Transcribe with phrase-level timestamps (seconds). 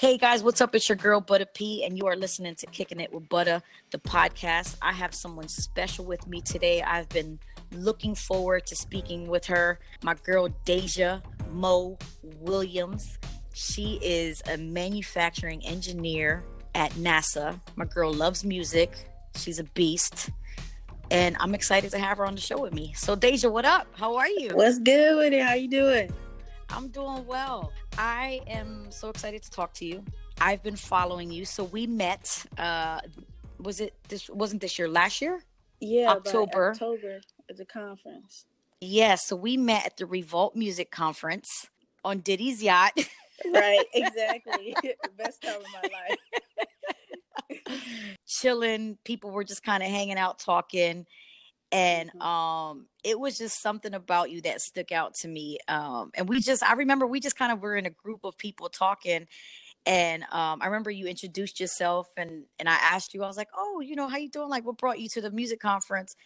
[0.00, 0.74] Hey guys, what's up?
[0.74, 3.60] It's your girl Butter P, and you are listening to Kicking It with Butter,
[3.90, 4.76] the podcast.
[4.80, 6.80] I have someone special with me today.
[6.80, 7.38] I've been
[7.70, 13.18] looking forward to speaking with her, my girl Deja Mo Williams.
[13.52, 16.44] She is a manufacturing engineer
[16.74, 17.60] at NASA.
[17.76, 19.04] My girl loves music.
[19.36, 20.30] She's a beast.
[21.10, 22.94] And I'm excited to have her on the show with me.
[22.96, 23.86] So Deja, what up?
[23.92, 24.52] How are you?
[24.54, 25.42] What's good with it?
[25.42, 26.10] How you doing?
[26.70, 27.70] I'm doing well.
[28.00, 30.02] I am so excited to talk to you.
[30.40, 31.44] I've been following you.
[31.44, 33.00] So we met uh
[33.58, 35.44] was it this wasn't this year last year?
[35.80, 36.70] Yeah, October.
[36.70, 38.46] October at the conference.
[38.80, 41.68] Yeah, so we met at the Revolt Music Conference
[42.02, 42.92] on Diddy's yacht.
[43.54, 44.76] Right, exactly.
[45.16, 45.88] Best time of my
[47.48, 47.58] life.
[48.26, 51.06] Chilling, people were just kind of hanging out talking
[51.72, 52.22] and Mhm.
[52.22, 56.40] um it was just something about you that stuck out to me um and we
[56.40, 59.26] just i remember we just kind of were in a group of people talking
[59.86, 63.48] and um i remember you introduced yourself and and i asked you i was like
[63.56, 66.16] oh you know how you doing like what brought you to the music conference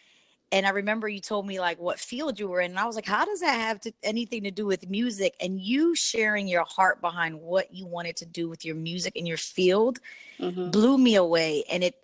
[0.51, 2.95] and i remember you told me like what field you were in and i was
[2.95, 6.65] like how does that have to, anything to do with music and you sharing your
[6.65, 9.99] heart behind what you wanted to do with your music and your field
[10.39, 10.71] Mhm.
[10.71, 11.95] blew me away and it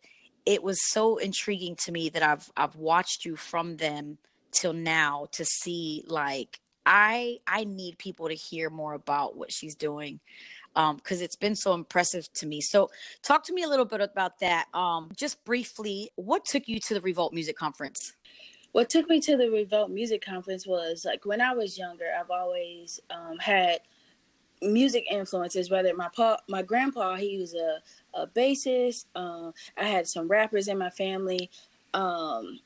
[0.45, 4.17] it was so intriguing to me that I've I've watched you from them
[4.51, 9.75] till now to see like I I need people to hear more about what she's
[9.75, 10.19] doing
[10.75, 12.61] um because it's been so impressive to me.
[12.61, 12.89] So
[13.21, 14.67] talk to me a little bit about that.
[14.73, 18.13] Um just briefly, what took you to the Revolt Music Conference?
[18.71, 22.31] What took me to the Revolt Music Conference was like when I was younger, I've
[22.31, 23.81] always um, had
[24.61, 25.69] music influences.
[25.69, 27.79] Whether my pa, my grandpa, he was a,
[28.13, 29.05] a bassist.
[29.15, 31.49] Um, I had some rappers in my family,
[31.93, 32.59] um,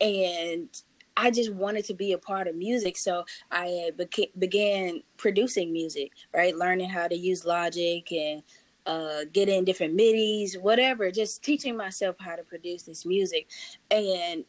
[0.00, 0.68] and
[1.16, 2.96] I just wanted to be a part of music.
[2.98, 6.54] So I beca- began producing music, right?
[6.54, 8.42] Learning how to use Logic and
[8.84, 11.10] uh, get in different midis, whatever.
[11.10, 13.48] Just teaching myself how to produce this music,
[13.90, 14.44] and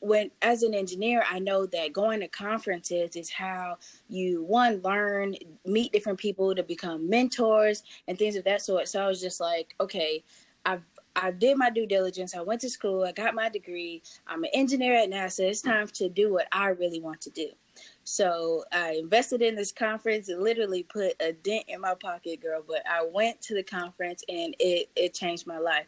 [0.00, 3.76] when as an engineer i know that going to conferences is how
[4.08, 5.34] you one learn
[5.66, 9.40] meet different people to become mentors and things of that sort so i was just
[9.40, 10.22] like okay
[10.66, 10.82] i've
[11.20, 12.36] I did my due diligence.
[12.36, 13.04] I went to school.
[13.04, 14.02] I got my degree.
[14.28, 15.40] I'm an engineer at NASA.
[15.40, 17.48] It's time to do what I really want to do.
[18.04, 22.62] So I invested in this conference and literally put a dent in my pocket, girl.
[22.66, 25.86] But I went to the conference and it it changed my life.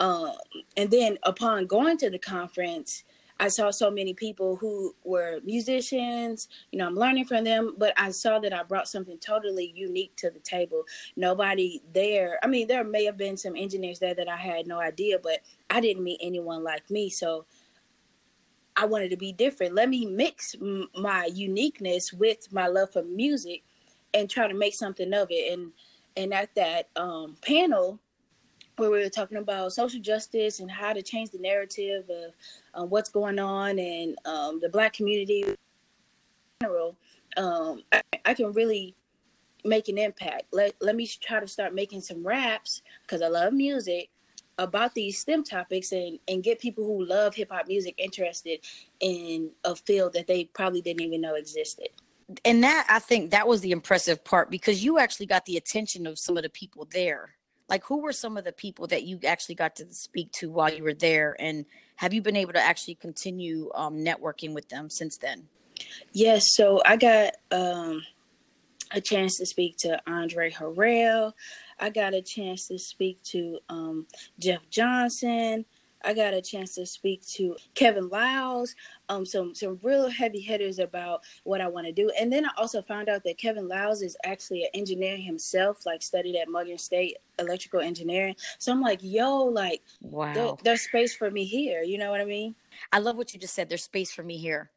[0.00, 0.32] Um,
[0.76, 3.02] and then upon going to the conference,
[3.40, 6.48] I saw so many people who were musicians.
[6.72, 10.14] You know, I'm learning from them, but I saw that I brought something totally unique
[10.16, 10.82] to the table.
[11.16, 14.80] Nobody there, I mean, there may have been some engineers there that I had no
[14.80, 15.40] idea, but
[15.70, 17.10] I didn't meet anyone like me.
[17.10, 17.46] So
[18.76, 19.74] I wanted to be different.
[19.74, 23.62] Let me mix m- my uniqueness with my love for music
[24.14, 25.52] and try to make something of it.
[25.52, 25.72] And
[26.16, 28.00] and at that um, panel,
[28.78, 32.32] where we were talking about social justice and how to change the narrative of
[32.74, 35.56] uh, what's going on in um, the black community in
[36.62, 36.96] general,
[37.36, 38.94] um, I, I can really
[39.64, 40.44] make an impact.
[40.52, 44.10] Let, let me try to start making some raps because I love music
[44.58, 48.60] about these STEM topics and, and get people who love hip hop music interested
[49.00, 51.88] in a field that they probably didn't even know existed.
[52.44, 56.06] And that I think that was the impressive part because you actually got the attention
[56.06, 57.34] of some of the people there.
[57.68, 60.72] Like who were some of the people that you actually got to speak to while
[60.72, 64.88] you were there and have you been able to actually continue um, networking with them
[64.88, 65.48] since then?
[66.12, 68.02] Yes, so I got um,
[68.92, 71.32] a chance to speak to Andre Harrell.
[71.78, 74.06] I got a chance to speak to um,
[74.38, 75.64] Jeff Johnson.
[76.04, 78.74] I got a chance to speak to Kevin Liles,
[79.08, 82.10] um, some some real heavy hitters about what I want to do.
[82.18, 86.02] And then I also found out that Kevin Liles is actually an engineer himself, like
[86.02, 88.36] studied at Morgan State electrical engineering.
[88.58, 90.34] So I'm like, yo, like Wow.
[90.34, 91.82] there, there's space for me here.
[91.82, 92.54] You know what I mean?
[92.92, 93.68] I love what you just said.
[93.68, 94.70] There's space for me here.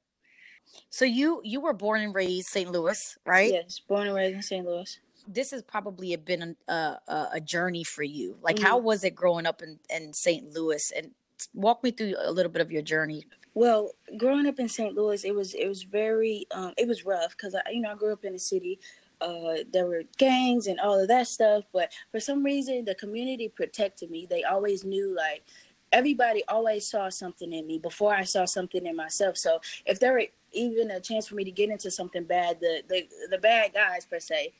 [0.89, 2.71] So you you were born and raised St.
[2.71, 3.51] Louis, right?
[3.51, 4.65] Yes, born and raised in St.
[4.65, 4.99] Louis.
[5.27, 8.37] This has probably been a, a, a journey for you.
[8.41, 10.53] Like, how was it growing up in, in St.
[10.53, 10.91] Louis?
[10.95, 11.11] And
[11.53, 13.25] walk me through a little bit of your journey.
[13.53, 14.95] Well, growing up in St.
[14.95, 17.95] Louis, it was it was very um, it was rough because I you know I
[17.95, 18.79] grew up in a city.
[19.19, 23.49] Uh, there were gangs and all of that stuff, but for some reason the community
[23.49, 24.25] protected me.
[24.25, 25.43] They always knew like
[25.91, 29.37] everybody always saw something in me before I saw something in myself.
[29.37, 32.83] So if there were even a chance for me to get into something bad, the
[32.87, 34.53] the, the bad guys per se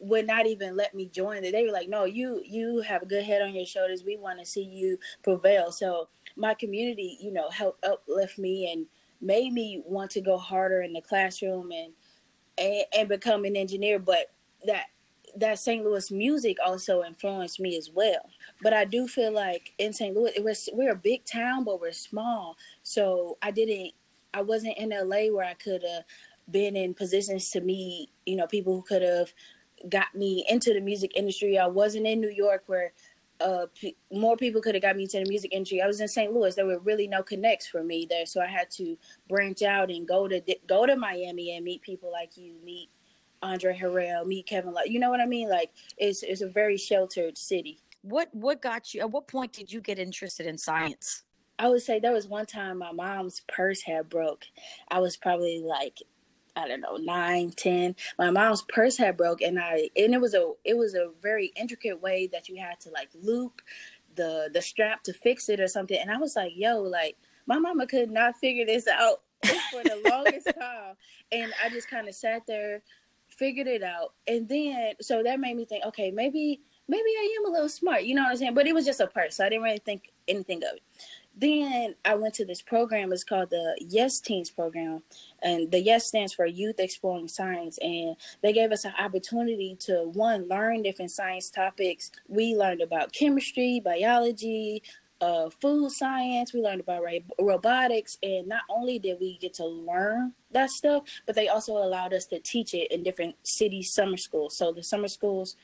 [0.00, 1.52] would not even let me join it.
[1.52, 4.04] They were like, "No, you you have a good head on your shoulders.
[4.04, 8.86] We want to see you prevail." So my community, you know, helped uplift me and
[9.20, 11.92] made me want to go harder in the classroom and
[12.58, 13.98] and, and become an engineer.
[13.98, 14.32] But
[14.66, 14.86] that
[15.36, 15.84] that St.
[15.84, 18.30] Louis music also influenced me as well.
[18.62, 20.14] But I do feel like in St.
[20.14, 22.56] Louis, it was we're a big town, but we're small.
[22.82, 23.92] So I didn't,
[24.34, 26.04] I wasn't in LA where I could have
[26.50, 29.32] been in positions to meet, you know, people who could have
[29.88, 31.58] got me into the music industry.
[31.58, 32.92] I wasn't in New York where
[33.40, 35.80] uh, p- more people could have got me into the music industry.
[35.80, 36.32] I was in St.
[36.32, 36.54] Louis.
[36.54, 38.96] There were really no connects for me there, so I had to
[39.28, 42.90] branch out and go to go to Miami and meet people like you, meet
[43.42, 44.86] Andre Harrell, meet Kevin Love.
[44.86, 45.48] You know what I mean?
[45.48, 47.80] Like it's it's a very sheltered city.
[48.02, 49.00] What what got you?
[49.00, 51.24] At what point did you get interested in science?
[51.58, 54.44] I would say there was one time my mom's purse had broke.
[54.90, 55.98] I was probably like
[56.56, 57.94] I don't know, nine, ten.
[58.18, 61.52] My mom's purse had broke, and I and it was a it was a very
[61.56, 63.62] intricate way that you had to like loop
[64.14, 65.98] the the strap to fix it or something.
[65.98, 67.16] And I was like, yo, like
[67.46, 70.94] my mama could not figure this out for the longest time,
[71.32, 72.82] and I just kind of sat there,
[73.28, 77.50] figured it out, and then so that made me think, okay, maybe maybe I am
[77.50, 78.54] a little smart, you know what I'm saying?
[78.54, 80.82] But it was just a purse, so I didn't really think anything of it
[81.40, 83.12] then I went to this program.
[83.12, 85.02] It's called the Yes Teens program,
[85.42, 87.78] and the Yes stands for Youth Exploring Science.
[87.80, 92.10] And they gave us an opportunity to one learn different science topics.
[92.28, 94.82] We learned about chemistry, biology,
[95.20, 96.52] uh, food science.
[96.52, 97.04] We learned about
[97.38, 102.12] robotics, and not only did we get to learn that stuff, but they also allowed
[102.14, 104.56] us to teach it in different city summer schools.
[104.56, 105.56] So the summer schools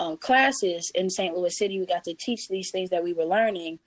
[0.00, 1.36] um, classes in St.
[1.36, 3.78] Louis City, we got to teach these things that we were learning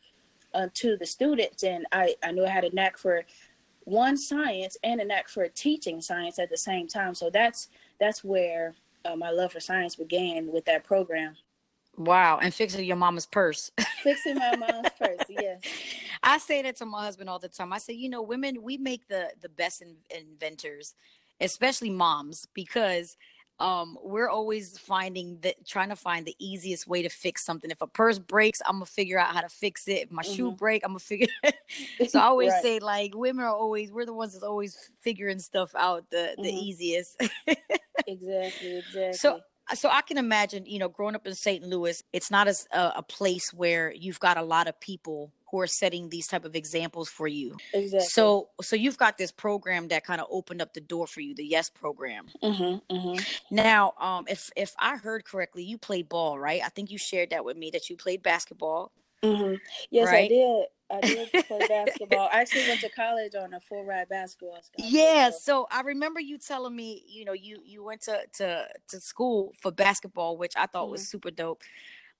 [0.53, 3.25] uh, to the students, and I I knew I had a knack for
[3.85, 7.15] one science and a knack for teaching science at the same time.
[7.15, 7.69] So that's
[7.99, 8.73] that's where
[9.05, 11.35] uh, my love for science began with that program.
[11.97, 13.71] Wow, and fixing your mama's purse.
[14.03, 15.61] fixing my mom's purse, yes.
[16.23, 17.73] I say that to my husband all the time.
[17.73, 20.95] I say, you know, women we make the the best in- inventors,
[21.39, 23.17] especially moms, because
[23.61, 27.69] um, we're always finding that trying to find the easiest way to fix something.
[27.69, 30.03] If a purse breaks, I'm gonna figure out how to fix it.
[30.03, 30.33] If my mm-hmm.
[30.33, 31.27] shoe break, I'm gonna figure.
[32.07, 32.61] so I always right.
[32.63, 36.49] say like women are always we're the ones that's always figuring stuff out the the
[36.49, 36.57] mm-hmm.
[36.57, 37.21] easiest.
[38.07, 39.13] exactly, exactly.
[39.13, 39.41] So
[39.75, 41.63] so I can imagine, you know, growing up in St.
[41.63, 45.59] Louis, it's not as a, a place where you've got a lot of people who
[45.59, 47.57] are setting these type of examples for you.
[47.73, 48.07] Exactly.
[48.07, 51.35] So so you've got this program that kind of opened up the door for you,
[51.35, 52.27] the Yes program.
[52.41, 53.23] Mm-hmm, mm-hmm.
[53.53, 56.61] Now, um, if if I heard correctly, you played ball, right?
[56.63, 58.91] I think you shared that with me that you played basketball.
[59.23, 59.55] Mm-hmm.
[59.91, 60.25] Yes, right?
[60.25, 60.65] I did.
[60.91, 62.29] I did play basketball.
[62.31, 64.93] I actually went to college on a full ride basketball scholarship.
[64.93, 68.99] Yeah, so I remember you telling me, you know, you you went to to to
[68.99, 70.91] school for basketball, which I thought mm-hmm.
[70.93, 71.61] was super dope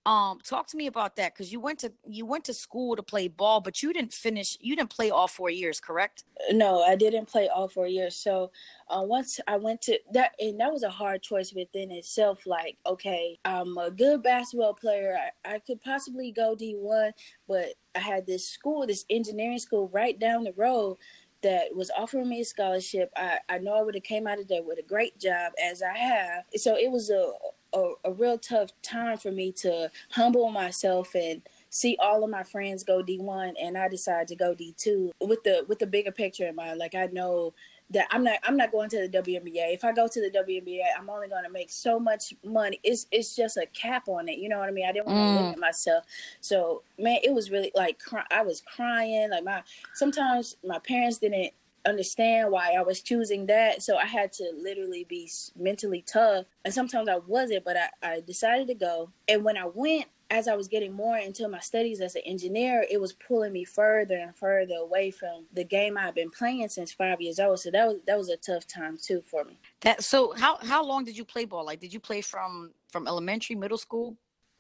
[0.08, 3.04] um talk to me about that because you went to you went to school to
[3.04, 6.96] play ball but you didn't finish you didn't play all four years correct no i
[6.96, 8.52] didn't play all four years so
[8.90, 12.78] uh, once i went to that and that was a hard choice within itself like
[12.86, 15.16] okay i'm a good basketball player
[15.46, 17.12] i, I could possibly go d1
[17.48, 20.98] but i had this school this engineering school right down the road
[21.44, 23.12] that was offering me a scholarship.
[23.16, 25.82] I, I know I would have came out of there with a great job as
[25.82, 26.44] I have.
[26.56, 27.32] So it was a
[27.74, 32.44] a, a real tough time for me to humble myself and see all of my
[32.44, 36.48] friends go D1 and I decided to go D2 with the with the bigger picture
[36.48, 37.54] in mind like I know
[37.92, 39.74] that I'm not I'm not going to the WNBA.
[39.74, 42.80] If I go to the WNBA, I'm only going to make so much money.
[42.84, 44.38] It's it's just a cap on it.
[44.40, 44.86] You know what I mean?
[44.88, 45.44] I didn't want to mm.
[45.44, 46.06] limit myself.
[46.40, 49.30] So man, it was really like cry- I was crying.
[49.30, 49.62] Like my
[49.94, 51.52] sometimes my parents didn't
[51.86, 53.82] understand why I was choosing that.
[53.82, 56.46] So I had to literally be mentally tough.
[56.64, 59.12] And sometimes I wasn't, but I, I decided to go.
[59.28, 62.86] And when I went, as I was getting more into my studies as an engineer,
[62.90, 66.94] it was pulling me further and further away from the game I've been playing since
[66.94, 67.60] five years old.
[67.60, 69.60] So that was that was a tough time too for me.
[69.82, 71.66] That so how how long did you play ball?
[71.66, 74.16] Like did you play from from elementary, middle school?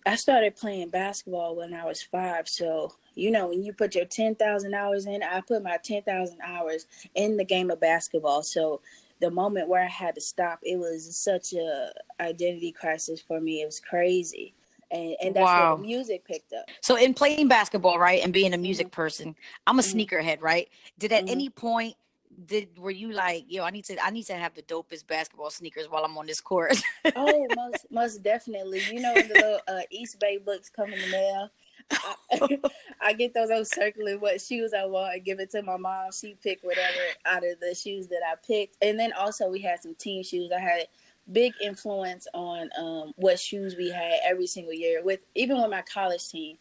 [0.06, 2.50] I started playing basketball when I was five.
[2.50, 6.86] So you know, when you put your 10,000 hours in, I put my 10,000 hours
[7.16, 8.44] in the game of basketball.
[8.44, 8.82] So
[9.20, 13.62] the moment where I had to stop, it was such a identity crisis for me.
[13.62, 14.54] It was crazy.
[14.90, 15.76] And, and that's wow.
[15.76, 16.66] where the music picked up.
[16.82, 18.96] So in playing basketball, right, and being a music mm-hmm.
[18.96, 19.36] person,
[19.68, 20.00] I'm a mm-hmm.
[20.00, 20.68] sneakerhead, right?
[21.00, 21.32] Did at mm-hmm.
[21.32, 21.96] any point
[22.46, 25.50] did were you like, yo, I need to I need to have the dopest basketball
[25.50, 26.82] sneakers while I'm on this court?
[27.16, 28.82] oh, most most definitely.
[28.92, 31.50] You know the little uh, Eastbay books come in the mail.
[33.02, 36.12] I, get those old circling what shoes I want and give it to my mom.
[36.12, 38.78] She picked whatever out of the shoes that I picked.
[38.82, 40.52] And then also we had some team shoes.
[40.56, 40.88] I had
[41.32, 45.82] big influence on um, what shoes we had every single year with even with my
[45.82, 46.58] college team.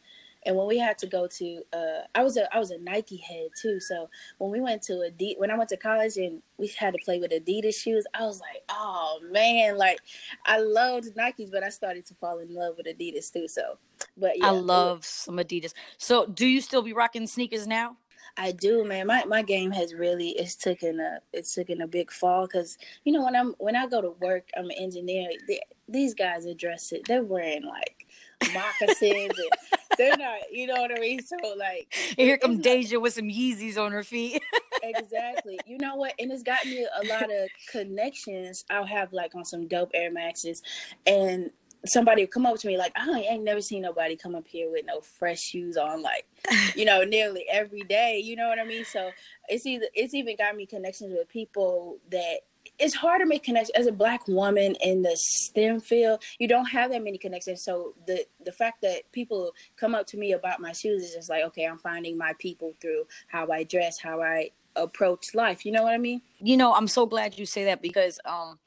[0.46, 3.18] And when we had to go to, uh, I was a I was a Nike
[3.18, 3.78] head too.
[3.80, 6.98] So when we went to Adidas, when I went to college and we had to
[7.04, 9.98] play with Adidas shoes, I was like, oh man, like
[10.46, 13.48] I loved Nikes, but I started to fall in love with Adidas too.
[13.48, 13.78] So,
[14.16, 15.74] but yeah, I love some Adidas.
[15.98, 17.96] So, do you still be rocking sneakers now?
[18.36, 19.06] I do, man.
[19.06, 23.12] My my game has really it's taken a it's taken a big fall because you
[23.12, 25.30] know when I'm when I go to work, I'm an engineer.
[25.46, 27.02] They, these guys address it.
[27.06, 28.06] They're wearing like
[28.54, 31.22] moccasins and they're not, you know what I mean?
[31.22, 34.42] So like here come Deja with some Yeezys on her feet.
[34.82, 35.58] exactly.
[35.66, 36.14] You know what?
[36.18, 38.64] And it's got me a lot of connections.
[38.70, 40.62] I'll have like on some dope Air Maxes
[41.06, 41.50] and
[41.86, 44.70] somebody will come up to me like, I ain't never seen nobody come up here
[44.70, 46.26] with no fresh shoes on, like,
[46.74, 48.18] you know, nearly every day.
[48.18, 48.84] You know what I mean?
[48.84, 49.10] So
[49.48, 52.40] it's either it's even got me connections with people that
[52.78, 56.22] it's hard to make connections as a black woman in the STEM field.
[56.38, 57.62] You don't have that many connections.
[57.62, 61.30] So the the fact that people come up to me about my shoes is just
[61.30, 65.66] like, okay, I'm finding my people through how I dress, how I approach life.
[65.66, 66.22] You know what I mean?
[66.38, 68.58] You know, I'm so glad you say that because um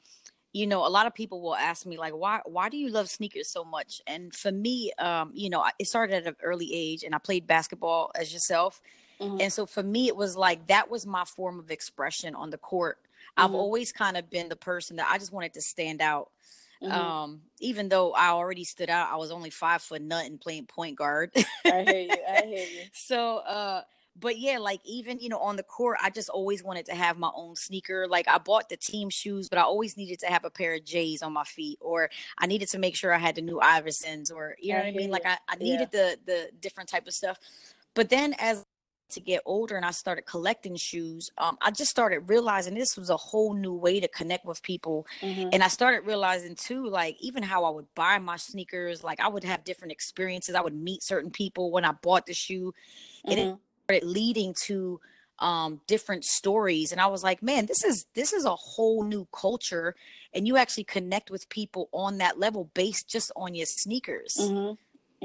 [0.52, 3.10] you know a lot of people will ask me like why why do you love
[3.10, 7.02] sneakers so much and for me um you know it started at an early age
[7.02, 8.80] and i played basketball as yourself
[9.20, 9.40] mm-hmm.
[9.40, 12.58] and so for me it was like that was my form of expression on the
[12.58, 12.98] court
[13.36, 13.44] mm-hmm.
[13.44, 16.30] i've always kind of been the person that i just wanted to stand out
[16.82, 16.92] mm-hmm.
[16.92, 20.96] um even though i already stood out i was only five foot nothing playing point
[20.96, 21.30] guard
[21.64, 23.82] i hear you i hear you so uh
[24.16, 27.18] but yeah, like even you know on the court, I just always wanted to have
[27.18, 28.06] my own sneaker.
[28.08, 30.84] Like I bought the team shoes, but I always needed to have a pair of
[30.84, 34.32] J's on my feet, or I needed to make sure I had the new Iversons,
[34.32, 35.10] or you know I what I mean.
[35.10, 36.00] Like I, I needed yeah.
[36.00, 37.38] the the different type of stuff.
[37.94, 38.64] But then as
[39.10, 43.10] to get older and I started collecting shoes, um, I just started realizing this was
[43.10, 45.06] a whole new way to connect with people.
[45.20, 45.50] Mm-hmm.
[45.52, 49.28] And I started realizing too, like even how I would buy my sneakers, like I
[49.28, 50.54] would have different experiences.
[50.54, 52.74] I would meet certain people when I bought the shoe.
[53.26, 53.30] Mm-hmm.
[53.30, 55.00] And it mm-hmm started leading to
[55.40, 59.26] um, different stories and i was like man this is this is a whole new
[59.32, 59.94] culture
[60.32, 64.74] and you actually connect with people on that level based just on your sneakers mm-hmm.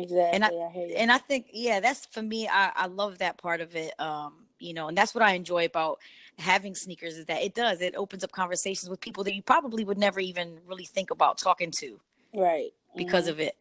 [0.01, 3.37] Exactly and I, I and i think yeah that's for me I, I love that
[3.37, 5.99] part of it um you know and that's what i enjoy about
[6.37, 9.83] having sneakers is that it does it opens up conversations with people that you probably
[9.83, 11.99] would never even really think about talking to
[12.33, 13.33] right because mm-hmm.
[13.33, 13.55] of it.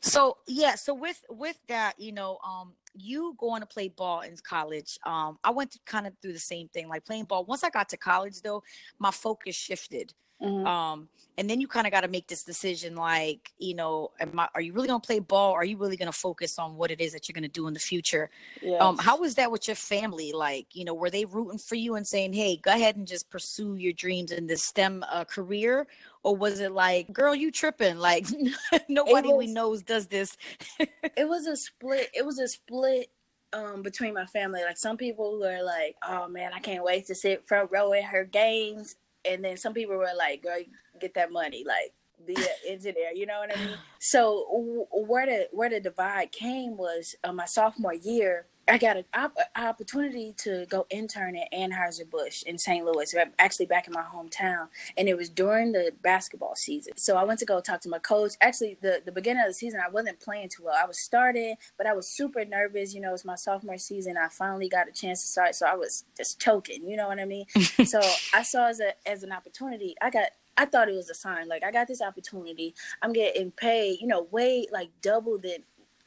[0.00, 4.36] So yeah so with with that you know um you going to play ball in
[4.48, 7.44] college um i went kind of through the same thing like playing ball.
[7.44, 8.62] Once i got to college though
[8.98, 10.66] my focus shifted mm-hmm.
[10.66, 14.48] um and then you kind of got to make this decision like you know I,
[14.54, 16.90] are you really going to play ball are you really going to focus on what
[16.90, 18.30] it is that you're going to do in the future
[18.62, 18.80] yes.
[18.80, 21.96] um how was that with your family like you know were they rooting for you
[21.96, 25.86] and saying hey go ahead and just pursue your dreams in this stem uh, career
[26.22, 28.26] or was it like girl you tripping like
[28.88, 30.36] nobody was, we knows does this
[30.78, 30.88] it
[31.28, 33.08] was a split it was a split
[33.52, 37.14] um, between my family like some people were like oh man i can't wait to
[37.14, 40.58] sit front row at her games and then some people were like girl
[41.00, 41.92] get that money like
[42.26, 43.76] be an engineer you know what i mean?
[43.98, 49.04] So where the where the divide came was uh, my sophomore year I got an
[49.12, 52.84] op- opportunity to go intern at Anheuser-Busch in St.
[52.84, 54.68] Louis, actually back in my hometown.
[54.96, 56.94] And it was during the basketball season.
[56.96, 58.32] So I went to go talk to my coach.
[58.40, 60.76] Actually, the, the beginning of the season, I wasn't playing too well.
[60.80, 62.94] I was starting, but I was super nervous.
[62.94, 64.16] You know, it's my sophomore season.
[64.16, 65.54] I finally got a chance to start.
[65.54, 67.46] So I was just choking, you know what I mean?
[67.84, 68.00] so
[68.32, 71.48] I saw as, a, as an opportunity, I got I thought it was a sign.
[71.48, 72.74] Like I got this opportunity.
[73.02, 75.64] I'm getting paid, you know, way like double than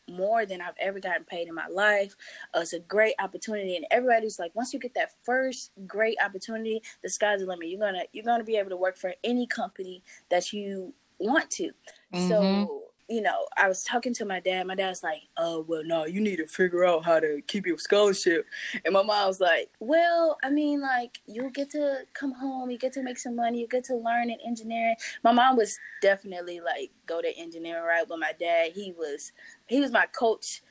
[0.10, 2.16] more than I've ever gotten paid in my life.
[2.56, 6.82] Uh, it's a great opportunity, and everybody's like, once you get that first great opportunity,
[7.04, 7.70] the sky's the limit.
[7.70, 11.72] You're gonna you're gonna be able to work for any company that you want to.
[12.14, 12.28] Mm-hmm.
[12.30, 14.68] So you know, I was talking to my dad.
[14.68, 17.78] My dad's like, "Oh, well, no, you need to figure out how to keep your
[17.78, 18.46] scholarship."
[18.84, 22.78] And my mom was like, "Well, I mean, like, you get to come home, you
[22.78, 26.60] get to make some money, you get to learn in engineering." My mom was definitely
[26.60, 28.06] like, "Go to engineering," right?
[28.08, 29.32] But my dad, he was,
[29.68, 30.62] he was my coach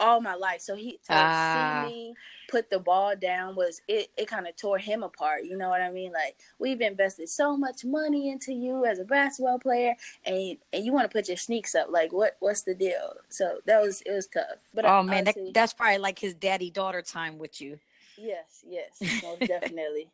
[0.00, 0.60] all my life.
[0.60, 1.84] So he to ah.
[1.86, 2.14] see me
[2.50, 5.44] put the ball down was it it kind of tore him apart.
[5.44, 6.12] You know what I mean?
[6.12, 10.92] Like we've invested so much money into you as a basketball player, and and you
[10.92, 11.88] want to put your sneaks up.
[11.90, 13.14] Like what what's the deal?
[13.28, 14.58] So that was it was tough.
[14.74, 17.78] But oh man, that, that's probably like his daddy daughter time with you.
[18.16, 20.08] Yes, yes, most definitely.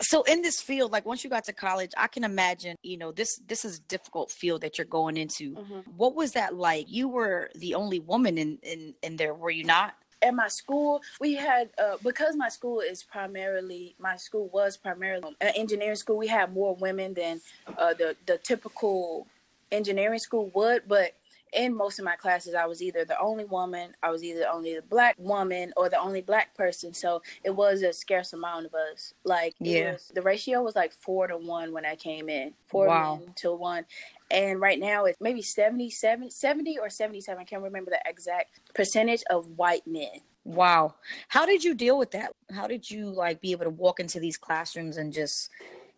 [0.00, 3.12] So in this field like once you got to college i can imagine you know
[3.12, 5.80] this this is a difficult field that you're going into mm-hmm.
[5.96, 9.64] what was that like you were the only woman in in in there were you
[9.64, 14.76] not at my school, we had uh, because my school is primarily my school was
[14.76, 16.16] primarily an engineering school.
[16.16, 17.40] We had more women than
[17.76, 19.26] uh, the the typical
[19.70, 21.12] engineering school would, but
[21.54, 24.74] in most of my classes, I was either the only woman, I was either only
[24.74, 26.92] the black woman, or the only black person.
[26.92, 29.14] So it was a scarce amount of us.
[29.24, 32.88] Like, yeah, was, the ratio was like four to one when I came in, four
[32.88, 33.16] wow.
[33.16, 33.84] men to one.
[34.30, 37.40] And right now it's maybe 77, 70 or 77.
[37.40, 40.20] I can't remember the exact percentage of white men.
[40.44, 40.94] Wow.
[41.28, 42.32] How did you deal with that?
[42.52, 45.50] How did you like be able to walk into these classrooms and just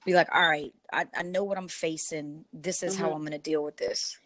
[0.05, 2.45] be like, all right, I, I know what I'm facing.
[2.53, 3.05] This is mm-hmm.
[3.05, 4.19] how I'm going to deal with this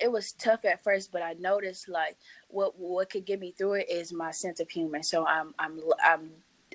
[0.00, 2.16] it was tough at first, but I noticed like
[2.48, 5.02] what what could get me through it is my sense of humor.
[5.02, 6.30] So I'm I'm I'm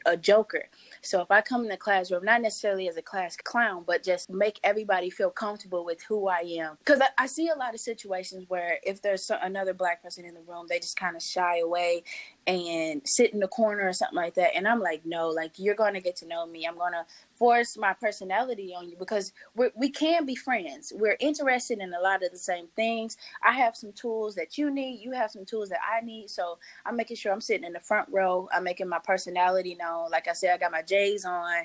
[0.05, 0.65] a joker.
[1.01, 4.29] So if I come in the classroom, not necessarily as a class clown, but just
[4.29, 6.77] make everybody feel comfortable with who I am.
[6.79, 10.25] Because I, I, see a lot of situations where if there's some, another black person
[10.25, 12.03] in the room, they just kind of shy away
[12.48, 14.56] and sit in the corner or something like that.
[14.56, 16.66] And I'm like, no, like you're going to get to know me.
[16.66, 20.94] I'm going to force my personality on you because we're, we can be friends.
[20.96, 23.18] We're interested in a lot of the same things.
[23.44, 25.02] I have some tools that you need.
[25.02, 26.30] You have some tools that I need.
[26.30, 28.48] So I'm making sure I'm sitting in the front row.
[28.54, 30.12] I'm making my personality known.
[30.12, 31.64] Like I said, I got my J's on.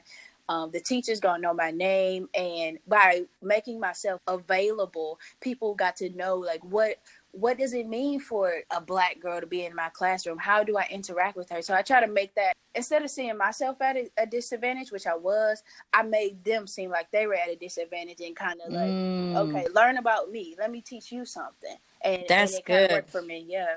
[0.50, 6.10] Um, the teacher's gonna know my name, and by making myself available, people got to
[6.10, 6.96] know like what
[7.32, 10.38] what does it mean for a black girl to be in my classroom?
[10.38, 11.62] How do I interact with her?
[11.62, 15.06] So I try to make that instead of seeing myself at a, a disadvantage, which
[15.06, 18.72] I was, I made them seem like they were at a disadvantage and kind of
[18.72, 19.36] like, mm.
[19.36, 20.56] okay, learn about me.
[20.58, 23.44] Let me teach you something and that's and good for me.
[23.46, 23.76] Yeah.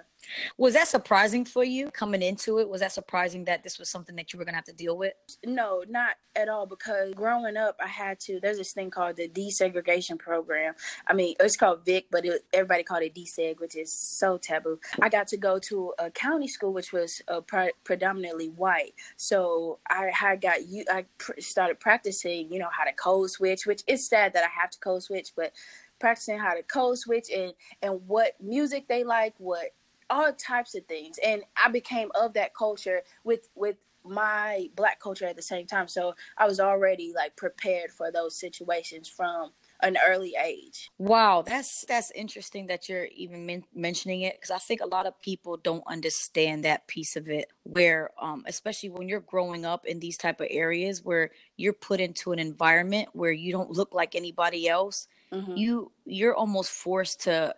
[0.58, 2.70] Was that surprising for you coming into it?
[2.70, 5.14] Was that surprising that this was something that you were gonna have to deal with?
[5.46, 6.66] No, not at all.
[6.66, 8.40] Because growing up, I had to.
[8.40, 10.74] There's this thing called the desegregation program.
[11.08, 14.80] I mean, it's called VIC, but it, everybody called it deseg, which is so taboo.
[15.02, 18.94] I got to go to a county school, which was uh, pre- predominantly white.
[19.18, 20.86] So I had got you.
[20.92, 24.62] I pr- started practicing, you know, how to code switch, which is sad that I
[24.62, 25.54] have to code switch, but
[26.00, 29.68] practicing how to code switch and and what music they like, what
[30.14, 31.18] all types of things.
[31.26, 35.88] And I became of that culture with with my black culture at the same time.
[35.88, 39.52] So I was already like prepared for those situations from
[39.82, 40.92] an early age.
[40.98, 45.06] Wow, that's that's interesting that you're even men- mentioning it because I think a lot
[45.06, 47.52] of people don't understand that piece of it.
[47.64, 52.02] Where, um, especially when you're growing up in these type of areas where you're put
[52.02, 55.56] into an environment where you don't look like anybody else, mm-hmm.
[55.56, 57.56] you you're almost forced to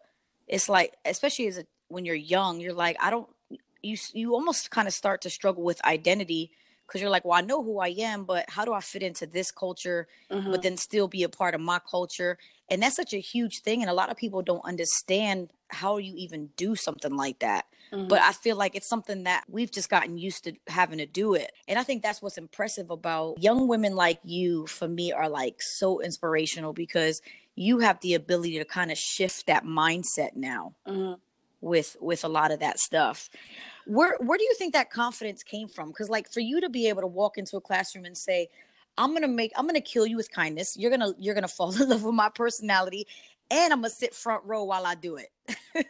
[0.47, 3.29] it's like especially as a when you're young you're like i don't
[3.81, 6.51] you you almost kind of start to struggle with identity
[6.85, 9.25] because you're like well i know who i am but how do i fit into
[9.25, 10.51] this culture mm-hmm.
[10.51, 12.37] but then still be a part of my culture
[12.69, 16.13] and that's such a huge thing and a lot of people don't understand how you
[16.15, 18.07] even do something like that mm-hmm.
[18.07, 21.33] but i feel like it's something that we've just gotten used to having to do
[21.33, 25.29] it and i think that's what's impressive about young women like you for me are
[25.29, 27.21] like so inspirational because
[27.57, 31.13] you have the ability to kind of shift that mindset now mm-hmm.
[31.65, 33.29] With with a lot of that stuff.
[33.87, 35.89] Where where do you think that confidence came from?
[35.89, 38.47] Because like for you to be able to walk into a classroom and say
[38.97, 40.77] i'm gonna make i'm gonna kill you with kindness.
[40.77, 43.07] You're gonna you're gonna fall in love with my personality
[43.51, 45.29] and i'm gonna sit front row while i do it.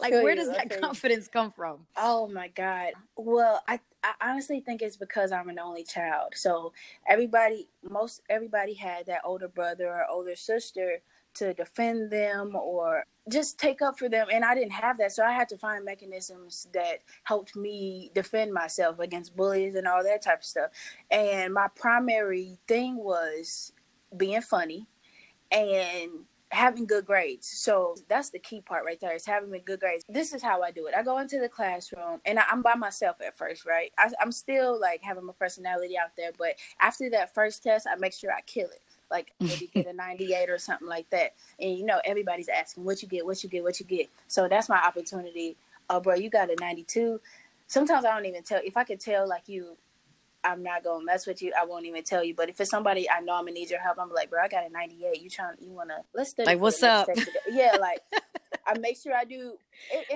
[0.00, 1.30] Like where you, does that confidence you.
[1.32, 1.86] come from?
[1.96, 2.94] Oh my god.
[3.16, 6.32] Well I, I honestly think it's because i'm an only child.
[6.34, 6.72] So
[7.06, 11.02] everybody most everybody had that older brother or older sister
[11.36, 15.24] to defend them or just take up for them and i didn't have that so
[15.24, 20.22] i had to find mechanisms that helped me defend myself against bullies and all that
[20.22, 20.70] type of stuff
[21.10, 23.72] and my primary thing was
[24.16, 24.86] being funny
[25.50, 26.10] and
[26.50, 27.48] having good grades.
[27.48, 30.04] So that's the key part right there is having good grades.
[30.08, 30.94] This is how I do it.
[30.96, 33.92] I go into the classroom and I'm by myself at first, right?
[33.98, 37.96] I, am still like having my personality out there, but after that first test, I
[37.96, 38.80] make sure I kill it.
[39.10, 41.34] Like maybe get a 98 or something like that.
[41.60, 44.08] And you know, everybody's asking what you get, what you get, what you get.
[44.28, 45.56] So that's my opportunity.
[45.88, 47.20] Oh, bro, you got a 92.
[47.68, 48.60] Sometimes I don't even tell.
[48.64, 49.76] If I could tell like you
[50.46, 51.52] I'm not gonna mess with you.
[51.60, 52.34] I won't even tell you.
[52.34, 54.48] But if it's somebody I know I'm gonna need your help, I'm like, bro, I
[54.48, 55.20] got a 98.
[55.20, 55.56] You trying?
[55.60, 55.98] You wanna?
[56.14, 56.46] Let's study.
[56.46, 57.08] Like, what's up?
[57.48, 58.00] Yeah, like
[58.66, 59.54] I make sure I do.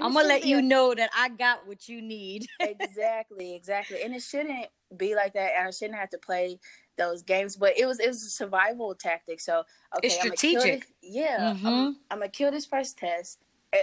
[0.01, 2.47] I'm gonna let you a, know that I got what you need.
[2.61, 4.03] exactly, exactly.
[4.03, 5.53] And it shouldn't be like that.
[5.59, 6.59] And I shouldn't have to play
[7.01, 7.57] those games.
[7.57, 9.41] But it was it was a survival tactic.
[9.41, 9.65] So
[9.97, 10.87] okay, it's strategic.
[11.03, 11.67] yeah, mm-hmm.
[11.67, 13.39] I'm, I'm gonna kill this first test.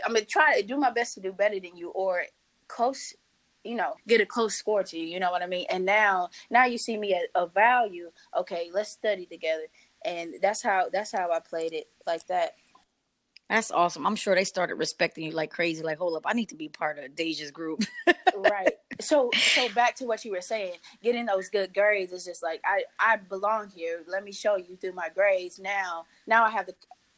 [0.06, 2.24] I'm gonna try to do my best to do better than you, or
[2.68, 3.14] close
[3.64, 6.30] you know get a close score to you you know what i mean and now
[6.50, 9.64] now you see me at a value okay let's study together
[10.06, 12.52] and that's how that's how i played it like that
[13.50, 14.06] that's awesome.
[14.06, 15.82] I'm sure they started respecting you like crazy.
[15.84, 17.84] Like, hold up, I need to be part of Deja's group.
[18.36, 18.74] right.
[19.00, 22.62] So, so back to what you were saying, getting those good grades is just like
[22.66, 24.04] I I belong here.
[24.08, 25.60] Let me show you through my grades.
[25.60, 26.74] Now, now I have the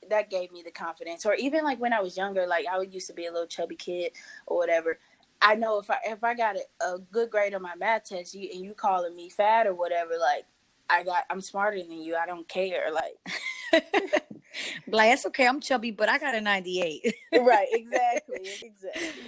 [0.09, 1.25] that gave me the confidence.
[1.25, 3.75] Or even like when I was younger, like I used to be a little chubby
[3.75, 4.11] kid
[4.45, 4.99] or whatever.
[5.41, 8.35] I know if I if I got a, a good grade on my math test,
[8.35, 10.45] you and you calling me fat or whatever, like
[10.89, 12.15] I got I'm smarter than you.
[12.15, 12.91] I don't care.
[12.91, 13.15] Like
[14.87, 17.13] like it's okay, I'm chubby, but I got a 98.
[17.41, 18.39] right, exactly.
[18.61, 19.21] Exactly.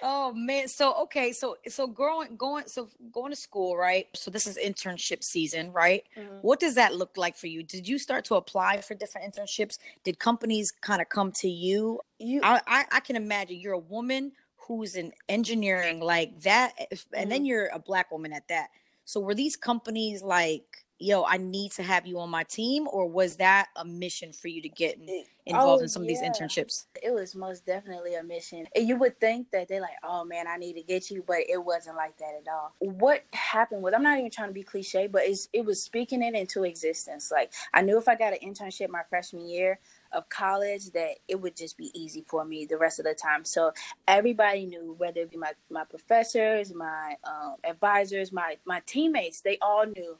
[0.00, 0.68] Oh man.
[0.68, 4.06] So okay, so so growing going so going to school, right?
[4.14, 6.04] So this is internship season, right?
[6.16, 6.36] Mm-hmm.
[6.42, 7.64] What does that look like for you?
[7.64, 9.78] Did you start to apply for different internships?
[10.04, 12.00] Did companies kind of come to you?
[12.20, 16.98] You I, I, I can imagine you're a woman who's in engineering like that and
[17.00, 17.28] mm-hmm.
[17.28, 18.68] then you're a black woman at that.
[19.04, 23.08] So were these companies like yo, I need to have you on my team, or
[23.08, 24.98] was that a mission for you to get
[25.46, 26.12] involved oh, in some yeah.
[26.12, 26.86] of these internships?
[27.02, 28.66] It was most definitely a mission.
[28.74, 31.38] And you would think that they're like, oh man, I need to get you, but
[31.48, 32.74] it wasn't like that at all.
[32.78, 36.34] What happened was, I'm not even trying to be cliche, but it was speaking it
[36.34, 37.30] into existence.
[37.30, 39.78] Like, I knew if I got an internship my freshman year,
[40.12, 43.44] of college that it would just be easy for me the rest of the time.
[43.44, 43.72] So
[44.06, 49.58] everybody knew, whether it be my, my professors, my um, advisors, my my teammates, they
[49.60, 50.16] all knew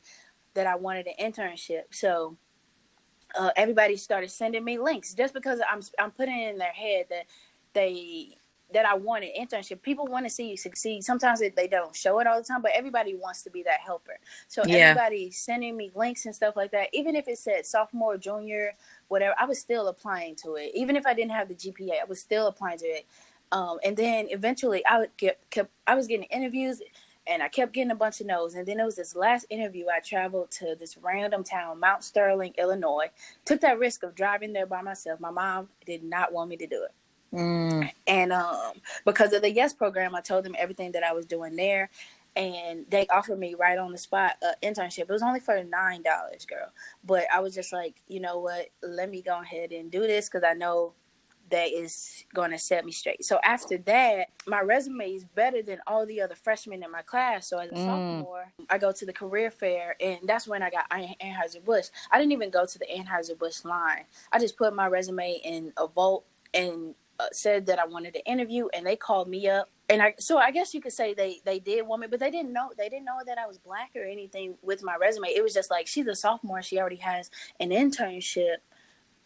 [0.58, 1.84] that I wanted an internship.
[1.90, 2.36] So
[3.38, 7.26] uh, everybody started sending me links just because I'm I'm putting in their head that
[7.74, 8.36] they
[8.74, 9.82] that I want an internship.
[9.82, 11.04] People want to see you succeed.
[11.04, 14.18] Sometimes they don't show it all the time, but everybody wants to be that helper.
[14.48, 14.76] So yeah.
[14.76, 16.88] everybody sending me links and stuff like that.
[16.92, 18.72] Even if it said sophomore, junior,
[19.06, 20.72] whatever, I was still applying to it.
[20.74, 23.06] Even if I didn't have the GPA, I was still applying to it.
[23.52, 25.70] Um, and then eventually, I would get kept.
[25.86, 26.82] I was getting interviews
[27.28, 28.54] and I kept getting a bunch of no's.
[28.54, 29.86] And then it was this last interview.
[29.94, 33.10] I traveled to this random town, Mount Sterling, Illinois.
[33.44, 35.20] Took that risk of driving there by myself.
[35.20, 37.36] My mom did not want me to do it.
[37.36, 37.90] Mm.
[38.06, 38.72] And um,
[39.04, 41.90] because of the Yes program, I told them everything that I was doing there.
[42.34, 45.00] And they offered me right on the spot an internship.
[45.00, 46.68] It was only for nine dollars, girl.
[47.04, 48.68] But I was just like, you know what?
[48.82, 50.92] Let me go ahead and do this because I know
[51.50, 53.24] that is going to set me straight.
[53.24, 57.48] So after that, my resume is better than all the other freshmen in my class.
[57.48, 57.84] So as a mm.
[57.84, 61.88] sophomore, I go to the career fair, and that's when I got Anheuser Busch.
[62.10, 64.04] I didn't even go to the Anheuser Busch line.
[64.32, 68.24] I just put my resume in a vote and uh, said that I wanted to
[68.26, 69.68] interview, and they called me up.
[69.90, 72.30] And I, so I guess you could say they they did want me, but they
[72.30, 75.28] didn't know they didn't know that I was black or anything with my resume.
[75.28, 78.58] It was just like she's a sophomore, she already has an internship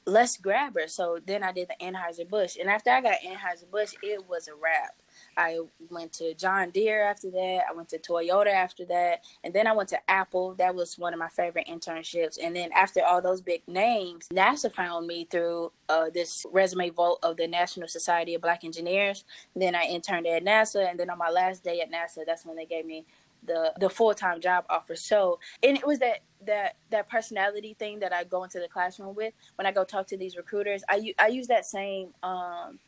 [0.07, 0.88] let's grab her.
[0.88, 4.49] So then I did the Anheuser Busch, and after I got Anheuser Busch, it was
[4.49, 4.97] a wrap.
[5.37, 5.61] I
[5.91, 7.62] went to John Deere after that.
[7.69, 10.55] I went to Toyota after that, and then I went to Apple.
[10.55, 12.38] That was one of my favorite internships.
[12.43, 17.19] And then after all those big names, NASA found me through uh, this resume vault
[17.23, 19.25] of the National Society of Black Engineers.
[19.55, 22.57] Then I interned at NASA, and then on my last day at NASA, that's when
[22.57, 23.05] they gave me
[23.45, 24.97] the the full time job offer.
[24.97, 29.15] So, and it was that that that personality thing that I go into the classroom
[29.15, 30.83] with when I go talk to these recruiters.
[30.89, 32.79] I I use that same um,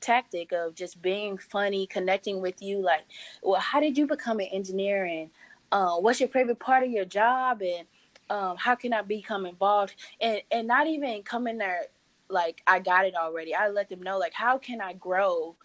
[0.00, 2.80] tactic of just being funny, connecting with you.
[2.80, 3.04] Like,
[3.42, 5.30] well, how did you become an engineer, and
[5.72, 7.86] uh, what's your favorite part of your job, and
[8.30, 11.86] um, how can I become involved, and and not even coming there
[12.28, 13.54] like I got it already.
[13.54, 15.56] I let them know like how can I grow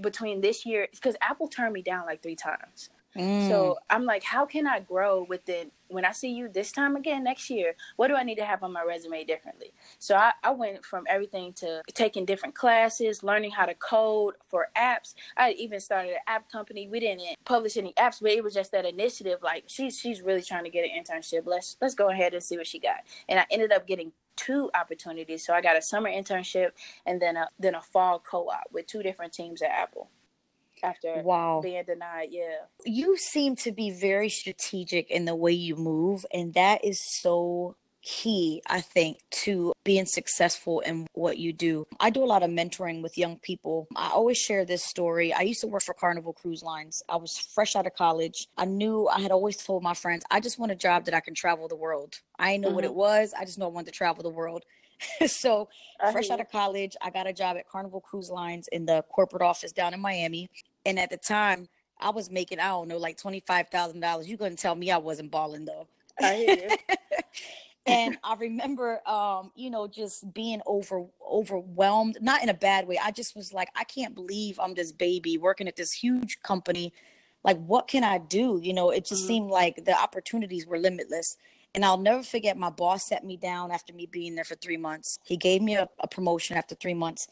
[0.00, 2.90] between this year because Apple turned me down like three times.
[3.16, 3.48] Mm.
[3.48, 7.24] So I'm like, how can I grow within when I see you this time again
[7.24, 7.74] next year?
[7.96, 9.72] What do I need to have on my resume differently?
[9.98, 14.68] So I, I went from everything to taking different classes, learning how to code for
[14.76, 15.14] apps.
[15.36, 16.88] I even started an app company.
[16.88, 19.38] We didn't publish any apps, but it was just that initiative.
[19.42, 21.42] Like she's she's really trying to get an internship.
[21.46, 23.00] Let's let's go ahead and see what she got.
[23.28, 25.44] And I ended up getting two opportunities.
[25.46, 26.72] So I got a summer internship
[27.06, 30.10] and then a then a fall co-op with two different teams at Apple
[30.82, 31.60] after wow.
[31.62, 32.28] being denied.
[32.30, 32.66] Yeah.
[32.84, 37.76] You seem to be very strategic in the way you move, and that is so
[38.06, 41.86] key, I think, to being successful in what you do.
[41.98, 43.88] I do a lot of mentoring with young people.
[43.96, 45.32] I always share this story.
[45.32, 47.02] I used to work for Carnival Cruise Lines.
[47.08, 48.46] I was fresh out of college.
[48.56, 51.20] I knew I had always told my friends, I just want a job that I
[51.20, 52.20] can travel the world.
[52.38, 52.76] I didn't know mm-hmm.
[52.76, 53.34] what it was.
[53.36, 54.64] I just know I wanted to travel the world.
[55.26, 55.68] so
[56.12, 59.42] fresh out of college, I got a job at Carnival Cruise Lines in the corporate
[59.42, 60.48] office down in Miami.
[60.84, 64.26] And at the time, I was making, I don't know, like $25,000.
[64.26, 65.88] You couldn't tell me I wasn't balling though.
[66.20, 66.96] I hear you.
[67.86, 72.98] and I remember, um, you know, just being over overwhelmed, not in a bad way.
[73.02, 76.92] I just was like, I can't believe I'm this baby working at this huge company.
[77.44, 78.58] Like, what can I do?
[78.62, 79.28] You know, it just mm-hmm.
[79.28, 81.36] seemed like the opportunities were limitless.
[81.74, 84.78] And I'll never forget my boss set me down after me being there for three
[84.78, 85.18] months.
[85.24, 87.28] He gave me a, a promotion after three months.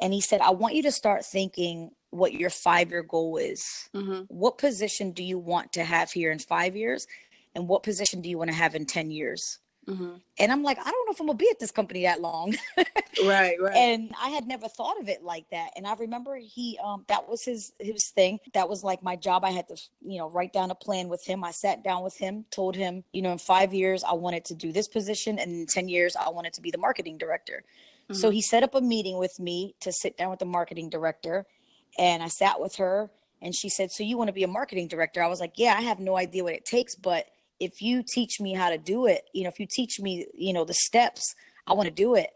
[0.00, 3.88] And he said, I want you to start thinking what your five year goal is.
[3.94, 4.22] Mm-hmm.
[4.28, 7.06] What position do you want to have here in five years?
[7.54, 9.60] And what position do you want to have in 10 years?
[9.88, 10.14] Mm-hmm.
[10.38, 12.54] And I'm like, I don't know if I'm gonna be at this company that long.
[13.24, 13.76] right, right.
[13.76, 15.70] And I had never thought of it like that.
[15.76, 18.38] And I remember he, um, that was his his thing.
[18.54, 19.44] That was like my job.
[19.44, 21.44] I had to, you know, write down a plan with him.
[21.44, 24.54] I sat down with him, told him, you know, in five years I wanted to
[24.54, 27.62] do this position, and in ten years I wanted to be the marketing director.
[28.04, 28.14] Mm-hmm.
[28.14, 31.46] So he set up a meeting with me to sit down with the marketing director,
[31.98, 33.10] and I sat with her.
[33.42, 35.22] And she said, So you want to be a marketing director?
[35.22, 37.26] I was like, Yeah, I have no idea what it takes, but
[37.60, 40.52] if you teach me how to do it, you know, if you teach me, you
[40.52, 41.34] know, the steps,
[41.66, 42.30] I want to do it.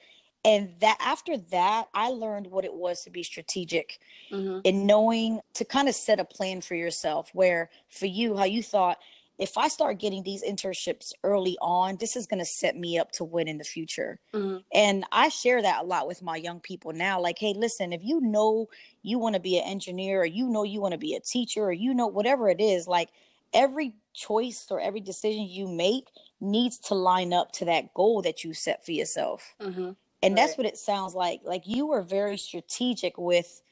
[0.45, 3.99] And that after that, I learned what it was to be strategic
[4.33, 4.61] mm-hmm.
[4.65, 7.31] in knowing to kind of set a plan for yourself.
[7.33, 8.99] Where for you, how you thought,
[9.39, 13.13] if I start getting these internships early on, this is going to set me up
[13.13, 14.19] to win in the future.
[14.33, 14.59] Mm-hmm.
[14.73, 17.21] And I share that a lot with my young people now.
[17.21, 18.69] Like, hey, listen, if you know
[19.03, 21.65] you want to be an engineer, or you know you want to be a teacher,
[21.65, 23.11] or you know whatever it is, like
[23.53, 26.09] every choice or every decision you make
[26.41, 29.55] needs to line up to that goal that you set for yourself.
[29.61, 29.91] Mm-hmm.
[30.21, 30.37] And right.
[30.37, 31.41] that's what it sounds like.
[31.45, 33.63] Like you were very strategic with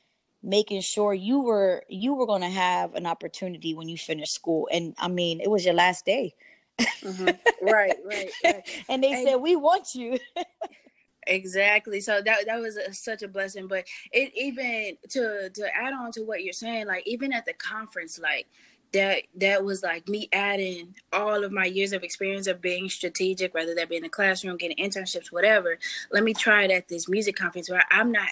[0.43, 4.69] making sure you were you were going to have an opportunity when you finished school.
[4.73, 6.35] And I mean, it was your last day.
[6.79, 7.67] Mm-hmm.
[7.67, 8.63] right, right, right.
[8.89, 10.19] and they and, said, "We want you."
[11.27, 12.01] exactly.
[12.01, 13.67] So that that was a, such a blessing.
[13.67, 17.55] But it even to to add on to what you're saying, like even at the
[17.55, 18.47] conference, like
[18.93, 23.53] that that was like me adding all of my years of experience of being strategic,
[23.55, 25.79] whether that be in the classroom, getting internships, whatever.
[26.11, 28.29] Let me try it at this music conference where I'm not,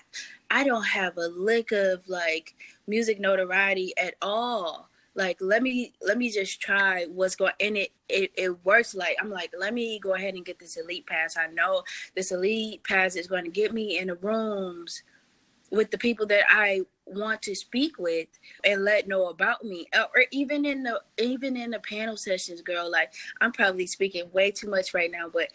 [0.50, 2.54] I don't have a lick of like
[2.86, 4.88] music notoriety at all.
[5.16, 9.16] Like let me let me just try what's going and it, it it works like
[9.20, 11.36] I'm like let me go ahead and get this elite pass.
[11.36, 11.84] I know
[12.16, 15.04] this elite pass is going to get me in the rooms
[15.70, 18.28] with the people that I want to speak with
[18.64, 19.86] and let know about me.
[19.94, 24.50] Or even in the even in the panel sessions girl like i'm probably speaking way
[24.50, 25.48] too much right now but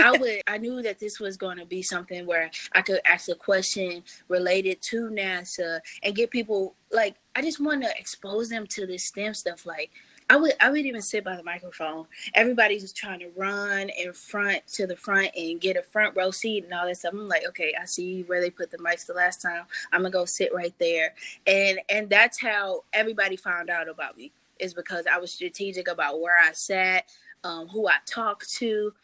[0.00, 3.28] i would i knew that this was going to be something where i could ask
[3.28, 8.66] a question related to nasa and get people like i just want to expose them
[8.66, 9.90] to this stem stuff like
[10.32, 12.06] I would I would even sit by the microphone.
[12.32, 16.30] Everybody's just trying to run in front to the front and get a front row
[16.30, 17.12] seat and all that stuff.
[17.12, 19.64] I'm like, okay, I see where they put the mics the last time.
[19.92, 21.12] I'm gonna go sit right there.
[21.46, 26.18] And and that's how everybody found out about me is because I was strategic about
[26.18, 27.04] where I sat,
[27.44, 28.94] um, who I talked to.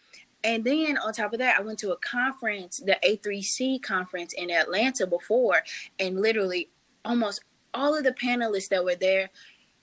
[0.45, 4.51] And then on top of that, I went to a conference, the A3C conference in
[4.51, 5.63] Atlanta before,
[5.99, 6.71] and literally
[7.05, 7.43] almost
[7.75, 9.29] all of the panelists that were there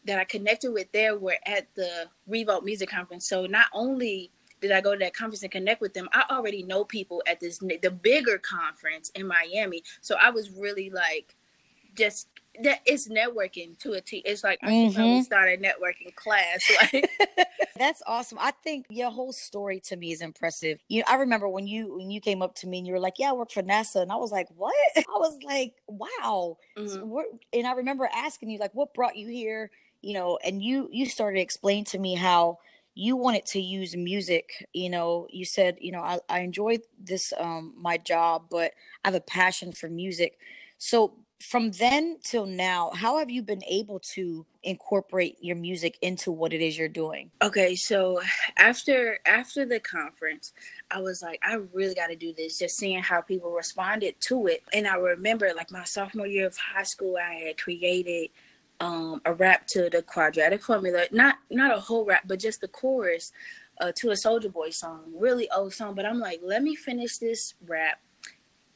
[0.05, 3.27] that I connected with there were at the Revolt Music Conference.
[3.27, 6.63] So not only did I go to that conference and connect with them, I already
[6.63, 9.83] know people at this the bigger conference in Miami.
[10.01, 11.35] So I was really like,
[11.95, 12.27] just
[12.63, 14.17] that it's networking to a T.
[14.25, 15.21] It's like I should probably mm-hmm.
[15.23, 16.63] start a networking class.
[16.93, 17.09] Like
[17.77, 18.37] that's awesome.
[18.39, 20.79] I think your whole story to me is impressive.
[20.87, 22.99] You know, I remember when you when you came up to me and you were
[22.99, 26.57] like, "Yeah, I work for NASA," and I was like, "What?" I was like, "Wow."
[26.77, 26.87] Mm-hmm.
[26.87, 29.71] So and I remember asking you like, "What brought you here?"
[30.05, 32.59] You know, and you you started explaining to me how
[32.93, 35.25] you wanted to use music you know.
[35.31, 38.71] You said you know i, I enjoy this um my job but
[39.03, 40.37] i have a passion for music.
[40.77, 46.31] So from then till now how have you been able to incorporate your music into
[46.31, 47.31] what it is you're doing?
[47.41, 48.21] Okay so
[48.57, 50.53] after after the conference
[50.91, 54.45] i was like i really got to do this just seeing how people responded to
[54.45, 54.61] it.
[54.71, 58.29] And i remember like my sophomore year of high school i had created
[58.79, 61.05] um, a rap to the quadratic formula.
[61.11, 63.31] Not not a whole rap, but just the chorus
[63.79, 65.01] uh, to a Soulja Boy song.
[65.17, 67.99] Really old song, but I'm like, let me finish this rap.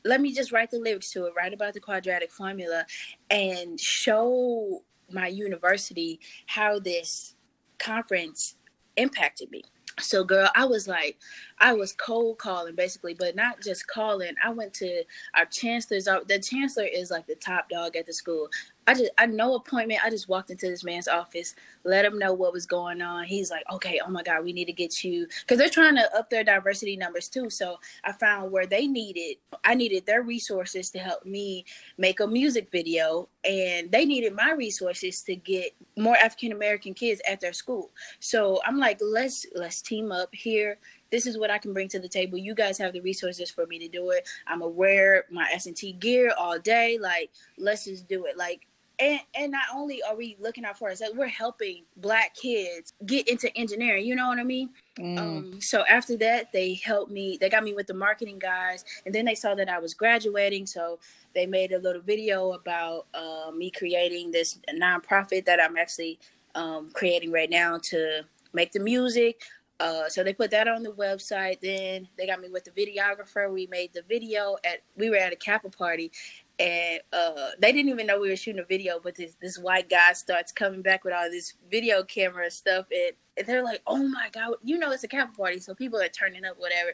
[0.05, 2.85] Let me just write the lyrics to it, write about the quadratic formula,
[3.29, 7.35] and show my university how this
[7.79, 8.55] conference
[8.95, 9.63] impacted me.
[9.99, 11.17] So, girl, I was like,
[11.61, 14.33] I was cold calling basically, but not just calling.
[14.43, 15.03] I went to
[15.35, 16.05] our chancellor's.
[16.05, 18.49] The chancellor is like the top dog at the school.
[18.87, 20.01] I just I no appointment.
[20.03, 23.25] I just walked into this man's office, let him know what was going on.
[23.25, 26.17] He's like, okay, oh my god, we need to get you because they're trying to
[26.17, 27.51] up their diversity numbers too.
[27.51, 31.65] So I found where they needed, I needed their resources to help me
[31.99, 37.21] make a music video, and they needed my resources to get more African American kids
[37.29, 37.91] at their school.
[38.19, 40.79] So I'm like, let's let's team up here
[41.11, 42.37] this is what I can bring to the table.
[42.37, 44.27] You guys have the resources for me to do it.
[44.47, 46.97] I'm aware my S and T gear all day.
[46.99, 48.37] Like, let's just do it.
[48.37, 48.67] Like,
[48.99, 53.27] and and not only are we looking out for ourselves, we're helping black kids get
[53.27, 54.05] into engineering.
[54.05, 54.69] You know what I mean?
[54.99, 55.17] Mm.
[55.17, 57.37] Um, so after that, they helped me.
[57.39, 60.65] They got me with the marketing guys, and then they saw that I was graduating,
[60.65, 60.99] so
[61.33, 66.19] they made a little video about uh, me creating this nonprofit that I'm actually
[66.55, 69.43] um, creating right now to make the music
[69.79, 71.61] Uh, so they put that on the website.
[71.61, 73.51] Then they got me with the videographer.
[73.51, 76.11] We made the video at we were at a Kappa party,
[76.57, 78.99] and uh, they didn't even know we were shooting a video.
[79.01, 83.13] But this this white guy starts coming back with all this video camera stuff, and,
[83.28, 86.07] and they're like, "Oh my god, you know it's a Kappa party, so people are
[86.09, 86.91] turning up, whatever."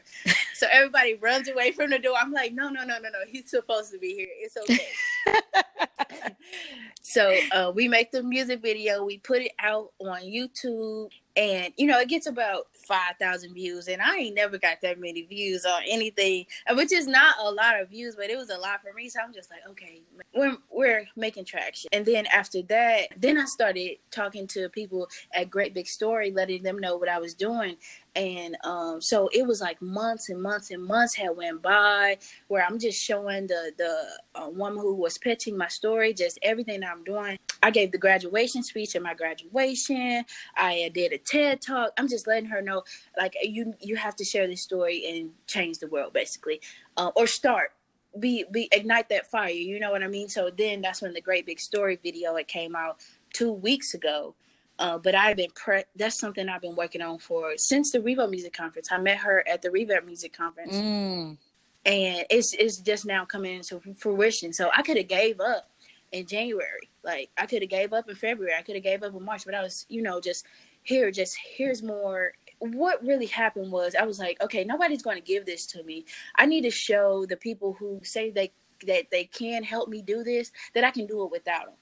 [0.54, 2.14] so everybody runs away from the door.
[2.20, 4.28] I'm like, "No, no, no, no, no, he's supposed to be here.
[4.40, 6.32] It's okay."
[7.02, 9.04] so uh, we make the music video.
[9.04, 14.00] We put it out on YouTube and you know it gets about 5000 views and
[14.00, 17.90] i ain't never got that many views on anything which is not a lot of
[17.90, 20.00] views but it was a lot for me so i'm just like okay
[20.34, 25.50] we're, we're making traction and then after that then i started talking to people at
[25.50, 27.76] great big story letting them know what i was doing.
[28.14, 32.18] And um, so it was like months and months and months had went by
[32.48, 36.82] where i'm just showing the the uh, woman who was pitching my story just everything
[36.84, 37.36] i'm doing.
[37.62, 40.24] I gave the graduation speech at my graduation.
[40.56, 41.92] I did a ted talk.
[41.98, 42.84] I'm just letting her know
[43.18, 46.60] like you you have to share this story and change the world basically
[46.96, 47.72] uh, or start.
[48.18, 50.28] Be be ignite that fire you know what i mean?
[50.28, 53.00] So then that's when the great big story video it came out
[53.32, 54.34] two weeks ago
[54.78, 58.30] uh, but I've been pre- that's something I've been working on for since the Revolt
[58.30, 58.88] Music Conference.
[58.92, 61.36] I met her at the Revolt Music Conference, mm.
[61.84, 64.52] and it's it's just now coming into fruition.
[64.52, 65.70] So I could have gave up
[66.12, 69.14] in January, like I could have gave up in February, I could have gave up
[69.14, 70.44] in March, but I was you know just
[70.82, 72.32] here, just here's more.
[72.58, 76.06] What really happened was I was like, okay, nobody's going to give this to me.
[76.36, 78.52] I need to show the people who say they
[78.86, 81.74] that they can help me do this that I can do it without them.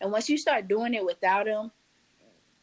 [0.00, 1.72] And once you start doing it without them,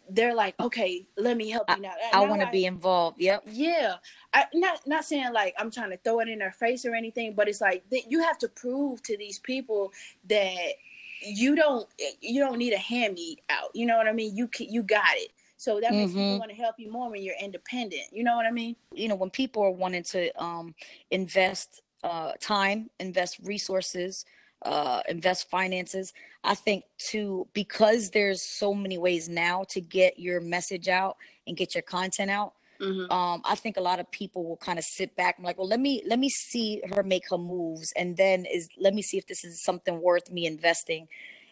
[0.10, 1.94] they're like, okay, let me help you now.
[2.14, 3.20] I, I want to be involved.
[3.20, 3.44] Yep.
[3.48, 3.96] Yeah.
[4.34, 7.34] I not not saying like I'm trying to throw it in their face or anything,
[7.36, 9.92] but it's like that you have to prove to these people
[10.30, 10.74] that
[11.22, 11.88] you don't
[12.22, 13.70] you don't need a hand me out.
[13.74, 14.36] You know what I mean?
[14.36, 15.32] You can, you got it.
[15.58, 16.20] So that makes mm-hmm.
[16.20, 18.04] people want to help you more when you're independent.
[18.12, 18.76] You know what I mean?
[18.94, 20.76] You know, when people are wanting to um,
[21.10, 24.26] invest uh, time, invest resources,
[24.64, 26.14] uh, invest finances.
[26.44, 31.56] I think too, because there's so many ways now to get your message out and
[31.56, 32.54] get your content out.
[32.82, 33.12] Mm-hmm.
[33.12, 35.68] Um, I think a lot of people will kind of sit back and like, well,
[35.68, 39.18] let me let me see her make her moves, and then is let me see
[39.18, 41.08] if this is something worth me investing.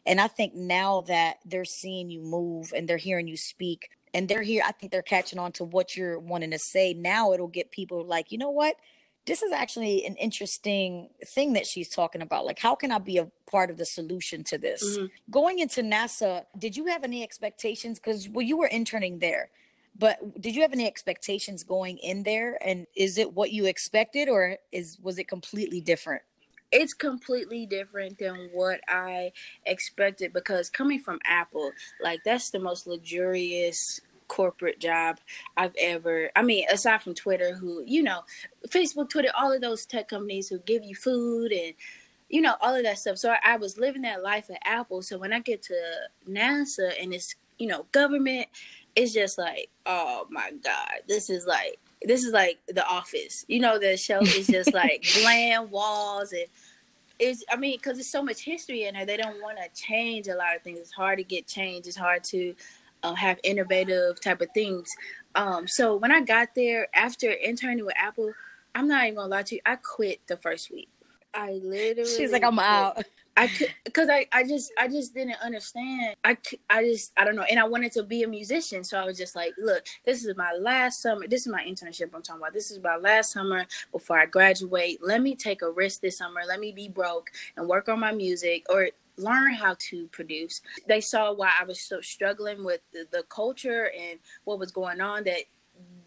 [0.05, 4.27] And I think now that they're seeing you move and they're hearing you speak, and
[4.27, 6.93] they're here, I think they're catching on to what you're wanting to say.
[6.93, 8.75] Now it'll get people like, you know what?
[9.25, 12.45] This is actually an interesting thing that she's talking about.
[12.45, 14.97] Like, how can I be a part of the solution to this?
[14.97, 15.05] Mm-hmm.
[15.29, 17.99] Going into NASA, did you have any expectations?
[17.99, 19.51] Because well, you were interning there,
[19.97, 22.57] but did you have any expectations going in there?
[22.65, 26.23] And is it what you expected, or is was it completely different?
[26.71, 29.33] It's completely different than what I
[29.65, 33.99] expected because coming from Apple, like that's the most luxurious
[34.31, 35.19] corporate job
[35.57, 36.31] I've ever.
[36.37, 38.21] I mean, aside from Twitter, who you know,
[38.69, 41.73] Facebook, Twitter, all of those tech companies who give you food and
[42.29, 43.17] you know all of that stuff.
[43.17, 45.01] So I, I was living that life at Apple.
[45.01, 45.75] So when I get to
[46.29, 48.47] NASA and it's you know government,
[48.95, 53.43] it's just like, oh my god, this is like this is like The Office.
[53.49, 56.45] You know, the show is just like bland walls and
[57.19, 60.27] it's i mean because there's so much history in there they don't want to change
[60.27, 62.55] a lot of things it's hard to get change it's hard to
[63.03, 64.89] uh, have innovative type of things.
[65.35, 68.31] Um, so when I got there after interning with Apple,
[68.75, 70.89] I'm not even gonna lie to you, I quit the first week.
[71.33, 72.09] I literally.
[72.09, 72.65] She's like, I'm quit.
[72.65, 73.03] out.
[73.37, 76.15] I could, cause I, I just, I just didn't understand.
[76.23, 76.37] I,
[76.69, 77.45] I just, I don't know.
[77.49, 78.83] And I wanted to be a musician.
[78.83, 81.27] So I was just like, look, this is my last summer.
[81.27, 82.53] This is my internship I'm talking about.
[82.53, 84.99] This is my last summer before I graduate.
[85.01, 86.41] Let me take a risk this summer.
[86.45, 90.61] Let me be broke and work on my music or learn how to produce.
[90.87, 95.01] They saw why I was so struggling with the, the culture and what was going
[95.01, 95.43] on that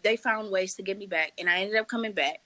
[0.03, 2.41] they found ways to get me back, and I ended up coming back.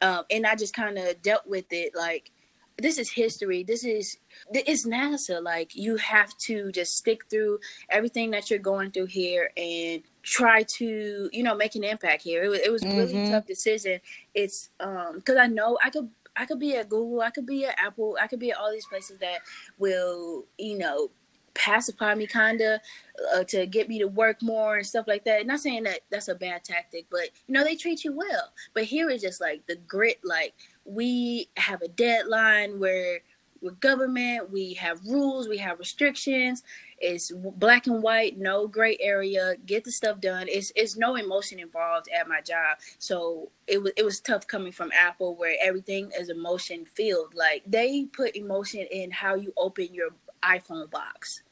[0.00, 2.30] Um, and I just kind of dealt with it like
[2.78, 3.62] this is history.
[3.62, 4.18] This is
[4.52, 5.42] it's NASA.
[5.42, 7.58] Like you have to just stick through
[7.90, 12.42] everything that you're going through here and try to you know make an impact here.
[12.42, 12.96] It was it was mm-hmm.
[12.96, 14.00] really tough decision.
[14.34, 17.64] It's um because I know I could I could be at Google, I could be
[17.64, 19.40] at Apple, I could be at all these places that
[19.78, 21.10] will, you know,
[21.54, 22.80] pacify me kind of
[23.34, 25.46] uh, to get me to work more and stuff like that.
[25.46, 28.52] Not saying that that's a bad tactic, but you know they treat you well.
[28.72, 30.20] But here is just like the grit.
[30.24, 30.54] Like
[30.84, 33.20] we have a deadline where
[33.62, 34.50] with government.
[34.50, 36.62] We have rules, we have restrictions.
[37.02, 39.56] It's black and white, no gray area.
[39.66, 40.46] Get the stuff done.
[40.48, 42.78] It's it's no emotion involved at my job.
[42.98, 47.34] So it was it was tough coming from Apple where everything is emotion filled.
[47.34, 50.10] Like they put emotion in how you open your
[50.44, 51.42] iPhone box.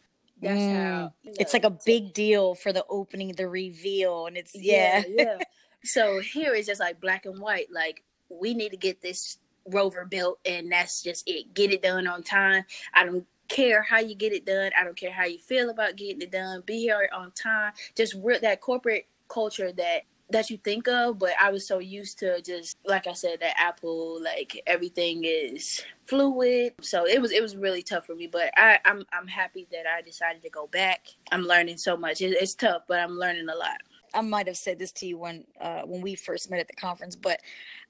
[0.41, 0.75] That's mm.
[0.75, 4.55] how you know, it's like a big deal for the opening, the reveal, and it's
[4.55, 5.15] yeah, yeah.
[5.39, 5.39] yeah.
[5.83, 7.73] so here it's just like black and white.
[7.73, 11.55] Like we need to get this rover built, and that's just it.
[11.55, 12.65] Get it done on time.
[12.95, 14.71] I don't care how you get it done.
[14.79, 16.63] I don't care how you feel about getting it done.
[16.65, 17.73] Be here on time.
[17.95, 22.21] Just re- that corporate culture that that you think of, but I was so used
[22.21, 26.75] to just like I said that Apple like everything is fluid.
[26.81, 29.87] So it was it was really tough for me, but I I'm I'm happy that
[29.87, 31.09] I decided to go back.
[31.33, 32.21] I'm learning so much.
[32.21, 33.83] It, it's tough, but I'm learning a lot.
[34.15, 36.75] I might have said this to you when uh, when we first met at the
[36.75, 37.41] conference, but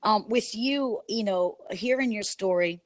[0.03, 2.81] um, with you, you know, hearing your story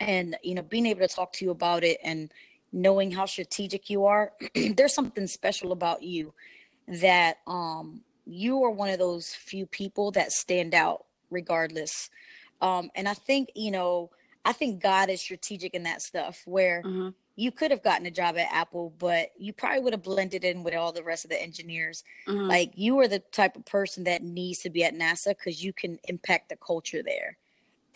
[0.00, 2.32] and you know being able to talk to you about it and
[2.72, 4.32] knowing how strategic you are,
[4.76, 6.34] there's something special about you
[6.86, 12.10] that um you are one of those few people that stand out regardless.
[12.60, 14.10] Um, and I think, you know,
[14.44, 17.08] I think God is strategic in that stuff where mm-hmm.
[17.36, 20.62] you could have gotten a job at Apple, but you probably would have blended in
[20.62, 22.04] with all the rest of the engineers.
[22.26, 22.48] Mm-hmm.
[22.48, 25.72] Like you are the type of person that needs to be at NASA because you
[25.72, 27.36] can impact the culture there.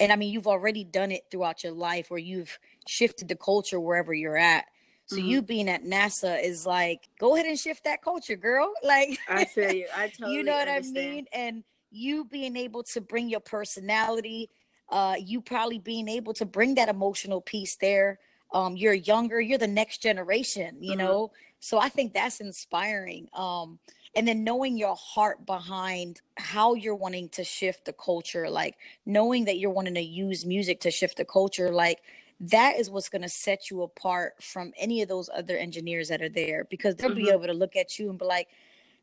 [0.01, 3.79] And I mean, you've already done it throughout your life where you've shifted the culture
[3.79, 4.67] wherever you're at.
[5.07, 5.27] So mm-hmm.
[5.27, 8.73] you being at NASA is like, go ahead and shift that culture, girl.
[8.85, 9.87] Like I feel you.
[9.95, 10.99] I totally You You know what understand.
[10.99, 11.27] I mean?
[11.33, 14.51] And you being able to bring your personality,
[14.89, 18.19] uh, you probably being able to bring that emotional piece there.
[18.53, 20.99] Um, you're younger, you're the next generation, you mm-hmm.
[20.99, 21.33] know.
[21.61, 23.29] So I think that's inspiring.
[23.33, 23.79] Um,
[24.15, 29.47] and then knowing your heart behind how you're wanting to shift the culture, like knowing
[29.47, 32.01] that you're wanting to use music to shift the culture, like
[32.41, 36.21] that is what's going to set you apart from any of those other engineers that
[36.21, 37.25] are there because they'll mm-hmm.
[37.25, 38.49] be able to look at you and be like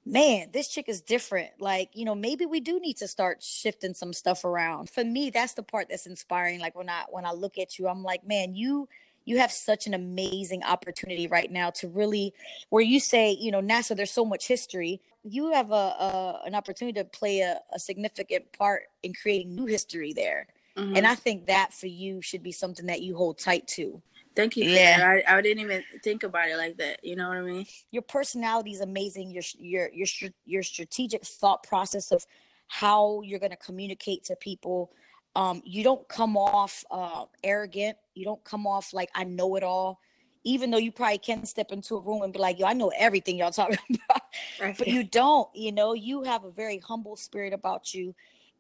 [0.05, 3.93] man this chick is different like you know maybe we do need to start shifting
[3.93, 7.32] some stuff around for me that's the part that's inspiring like when i when i
[7.32, 8.88] look at you i'm like man you
[9.30, 12.34] you have such an amazing opportunity right now to really
[12.70, 16.56] where you say you know nasa there's so much history you have a, a an
[16.56, 20.48] opportunity to play a, a significant part in creating new history there
[20.80, 20.96] Mm-hmm.
[20.96, 24.02] And I think that for you should be something that you hold tight to.
[24.36, 24.70] Thank you.
[24.70, 27.04] yeah, I, I didn't even think about it like that.
[27.04, 27.66] You know what I mean?
[27.92, 29.32] Your personality is amazing.
[29.32, 30.08] Your your your
[30.46, 32.26] your strategic thought process of
[32.68, 34.92] how you're going to communicate to people.
[35.36, 37.98] Um, you don't come off uh, arrogant.
[38.16, 40.00] You don't come off like I know it all.
[40.46, 42.92] Even though you probably can step into a room and be like, "Yo, I know
[42.98, 43.78] everything y'all talking
[44.10, 45.50] about," but you don't.
[45.54, 48.16] You know, you have a very humble spirit about you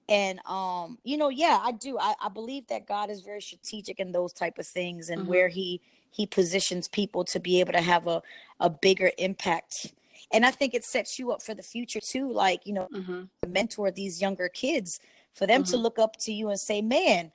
[0.09, 3.99] and um you know yeah i do I, I believe that god is very strategic
[3.99, 5.29] in those type of things and mm-hmm.
[5.29, 5.79] where he
[6.11, 8.21] he positions people to be able to have a
[8.59, 9.93] a bigger impact
[10.33, 13.23] and i think it sets you up for the future too like you know mm-hmm.
[13.47, 14.99] mentor these younger kids
[15.39, 15.71] for them mm-hmm.
[15.71, 17.31] to look up to you and say man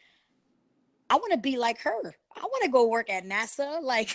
[1.11, 4.14] i want to be like her i want to go work at nasa like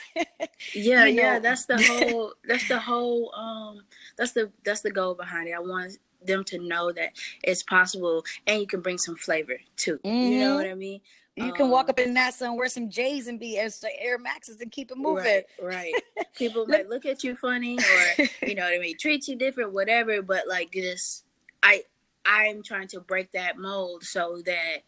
[0.74, 1.40] yeah yeah know.
[1.42, 3.82] that's the whole that's the whole um
[4.18, 7.12] that's the that's the goal behind it i want them to know that
[7.44, 9.98] it's possible and you can bring some flavor too.
[10.06, 10.32] Mm-hmm.
[10.32, 11.02] You know what I mean?
[11.36, 13.70] You um, can walk um, up in NASA and wear some J's and be Air,
[14.00, 15.24] Air Maxes and keep it moving.
[15.24, 15.46] Right.
[15.62, 15.94] right.
[16.36, 19.72] People might look at you funny or you know what I mean, treat you different,
[19.72, 20.22] whatever.
[20.22, 21.26] But like just
[21.64, 21.84] I
[22.26, 24.84] I'm trying to break that mold so that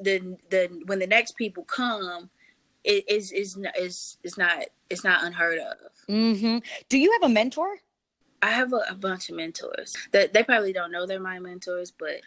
[0.00, 2.30] the the when the next people come,
[2.84, 5.76] it is is is is not it's not unheard of.
[6.08, 6.58] Mm-hmm.
[6.88, 7.78] Do you have a mentor?
[8.42, 11.90] I have a, a, bunch of mentors that they probably don't know they're my mentors,
[11.90, 12.22] but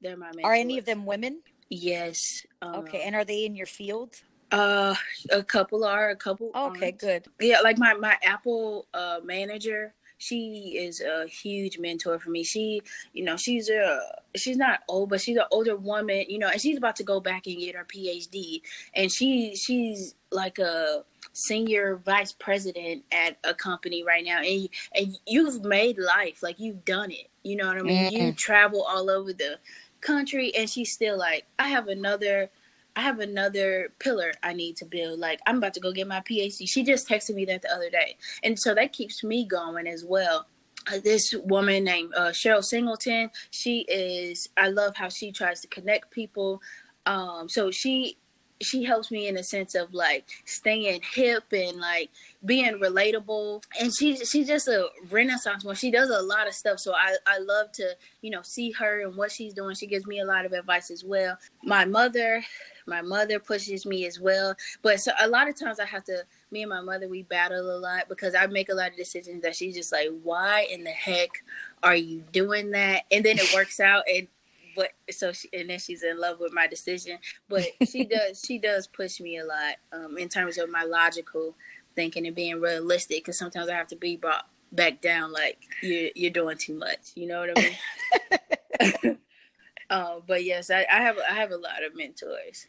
[0.00, 0.44] they're my mentors.
[0.44, 1.40] Are any of them women?
[1.68, 2.46] Yes.
[2.60, 4.14] Um, okay, and are they in your field?
[4.52, 4.94] Uh,
[5.30, 6.50] a couple are, a couple.
[6.54, 6.98] Okay, aren't.
[6.98, 7.26] good.
[7.40, 12.44] Yeah, like my my Apple uh manager, she is a huge mentor for me.
[12.44, 12.80] She,
[13.12, 13.98] you know, she's a
[14.36, 17.18] she's not old, but she's an older woman, you know, and she's about to go
[17.18, 18.62] back and get her PhD,
[18.94, 25.18] and she she's like a senior vice president at a company right now and and
[25.26, 28.26] you've made life like you've done it you know what i mean mm-hmm.
[28.26, 29.58] you travel all over the
[30.02, 32.50] country and she's still like i have another
[32.96, 35.18] i have another pillar i need to build.
[35.18, 37.90] Like i'm about to go get my phd she just texted me that the other
[37.90, 38.16] day.
[38.42, 40.46] And so that keeps me going as well.
[40.92, 45.68] Uh, this woman named uh, cheryl singleton she is i love how she tries to
[45.68, 46.60] connect people.
[47.04, 48.16] Um, so she
[48.62, 52.10] she helps me in a sense of like staying hip and like
[52.44, 53.62] being relatable.
[53.80, 56.78] And she she's just a renaissance one she does a lot of stuff.
[56.78, 59.74] So i i love to you know see her and what she's doing.
[59.74, 61.36] She gives me a lot of advice as well.
[61.62, 62.42] My mother
[62.86, 64.54] my mother pushes me as well.
[64.82, 67.74] But so a lot of times i have to me and my mother we battle
[67.74, 70.84] a lot because i make a lot of decisions that she's just like why in
[70.84, 71.42] the heck
[71.82, 73.04] are you doing that?
[73.10, 74.28] And then it works out and
[74.74, 77.18] but so she, and then she's in love with my decision.
[77.48, 81.54] But she does she does push me a lot um, in terms of my logical
[81.94, 86.10] thinking and being realistic because sometimes i have to be brought back down like you're
[86.14, 87.12] you're doing too much.
[87.14, 89.18] You know what i mean
[89.92, 92.66] uh, but yes, I, I have I have a lot of mentors.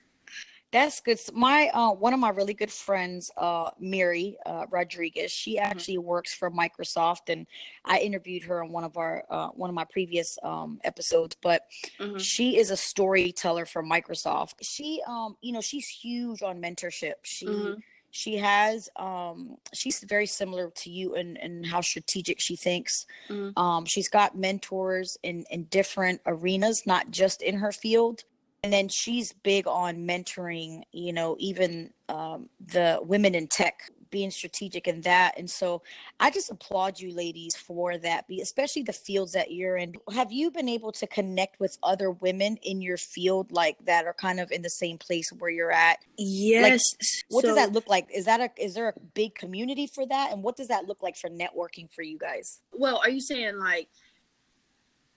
[0.73, 1.19] That's good.
[1.33, 5.65] My uh, one of my really good friends, uh, Mary uh, Rodriguez, she mm-hmm.
[5.65, 6.07] actually mm-hmm.
[6.07, 7.47] works for Microsoft, and
[7.85, 11.37] I interviewed her on one of our uh, one of my previous um, episodes.
[11.41, 11.61] But
[11.99, 12.17] mm-hmm.
[12.17, 14.55] she is a storyteller for Microsoft.
[14.63, 17.13] She, um, you know, she's huge on mentorship.
[17.21, 17.79] She mm-hmm.
[18.15, 23.07] She has um, she's very similar to you in, in how strategic she thinks.
[23.27, 23.59] Mm-hmm.
[23.59, 28.23] Um, she's got mentors in in different arenas, not just in her field
[28.63, 34.29] and then she's big on mentoring you know even um, the women in tech being
[34.29, 35.81] strategic in that and so
[36.19, 39.95] i just applaud you ladies for that Be especially the fields that you're in.
[40.13, 44.13] Have you been able to connect with other women in your field like that are
[44.13, 45.97] kind of in the same place where you're at?
[46.19, 48.07] Yes like, what so, does that look like?
[48.13, 50.31] Is that a is there a big community for that?
[50.31, 52.59] And what does that look like for networking for you guys?
[52.71, 53.89] Well are you saying like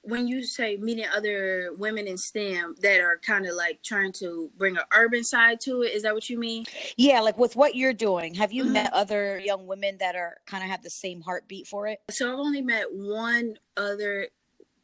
[0.07, 4.51] when you say meeting other women in STEM that are kind of like trying to
[4.57, 6.65] bring an urban side to it, is that what you mean?
[6.97, 8.75] Yeah, like with what you're doing, have you mm-hmm.
[8.75, 12.01] met other young women that are kind of have the same heartbeat for it?
[12.11, 14.29] So I've only met one other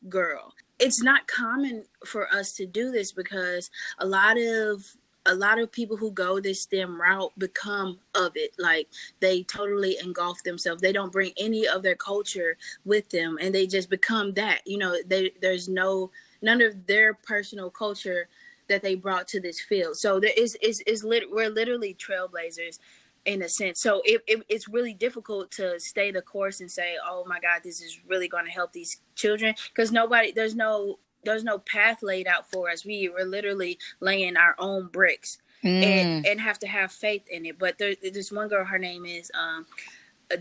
[0.08, 0.54] girl.
[0.78, 4.84] It's not common for us to do this because a lot of
[5.26, 8.52] a lot of people who go this STEM route become of it.
[8.58, 8.88] Like
[9.20, 10.82] they totally engulf themselves.
[10.82, 14.60] They don't bring any of their culture with them, and they just become that.
[14.66, 16.10] You know, they, there's no
[16.40, 18.28] none of their personal culture
[18.68, 19.96] that they brought to this field.
[19.96, 22.78] So there is is is lit, we're literally trailblazers
[23.24, 23.80] in a sense.
[23.80, 27.60] So it, it, it's really difficult to stay the course and say, "Oh my God,
[27.62, 32.02] this is really going to help these children," because nobody, there's no there's no path
[32.02, 32.84] laid out for us.
[32.84, 35.82] We were literally laying our own bricks mm.
[35.82, 37.58] and and have to have faith in it.
[37.58, 38.64] But there, there's one girl.
[38.64, 39.66] Her name is um,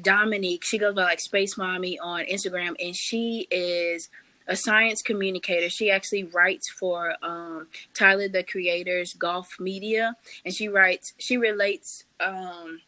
[0.01, 0.63] Dominique.
[0.63, 4.09] She goes by like Space Mommy on Instagram, and she is
[4.47, 5.69] a science communicator.
[5.69, 11.13] She actually writes for um, Tyler the Creator's Golf Media, and she writes.
[11.17, 12.05] She relates.
[12.19, 12.81] Um,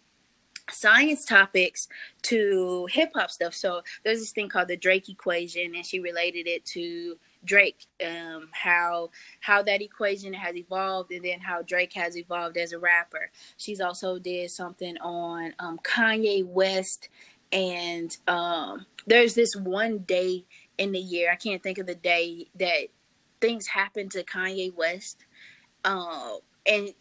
[0.71, 1.89] science topics
[2.21, 3.53] to hip hop stuff.
[3.53, 8.49] So there's this thing called the Drake equation, and she related it to Drake, um,
[8.51, 13.31] how how that equation has evolved, and then how Drake has evolved as a rapper.
[13.57, 17.09] She's also did something on um, Kanye West,
[17.51, 20.45] and um, there's this one day
[20.77, 22.87] in the year I can't think of the day that
[23.41, 25.25] things happen to Kanye West,
[25.83, 26.35] uh,
[26.65, 26.93] and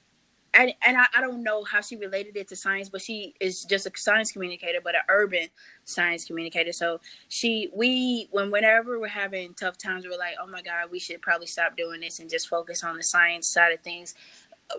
[0.55, 3.65] and, and I, I, don't know how she related it to science, but she is
[3.65, 5.49] just a science communicator, but an urban
[5.85, 6.73] science communicator.
[6.73, 10.99] So she, we, when whenever we're having tough times, we're like, oh my God, we
[10.99, 14.15] should probably stop doing this and just focus on the science side of things.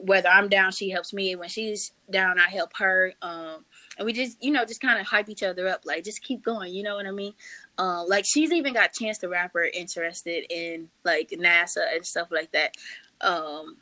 [0.02, 1.36] Whether I'm down, she helps me.
[1.36, 3.14] When she's down, I help her.
[3.22, 3.66] Um,
[3.98, 5.82] and we just, you know, just kind of hype each other up.
[5.86, 6.74] Like, just keep going.
[6.74, 7.34] You know what I mean?
[7.78, 12.52] Uh, like, she's even got Chance the Rapper interested in like NASA and stuff like
[12.54, 12.76] that.
[13.22, 13.78] Um,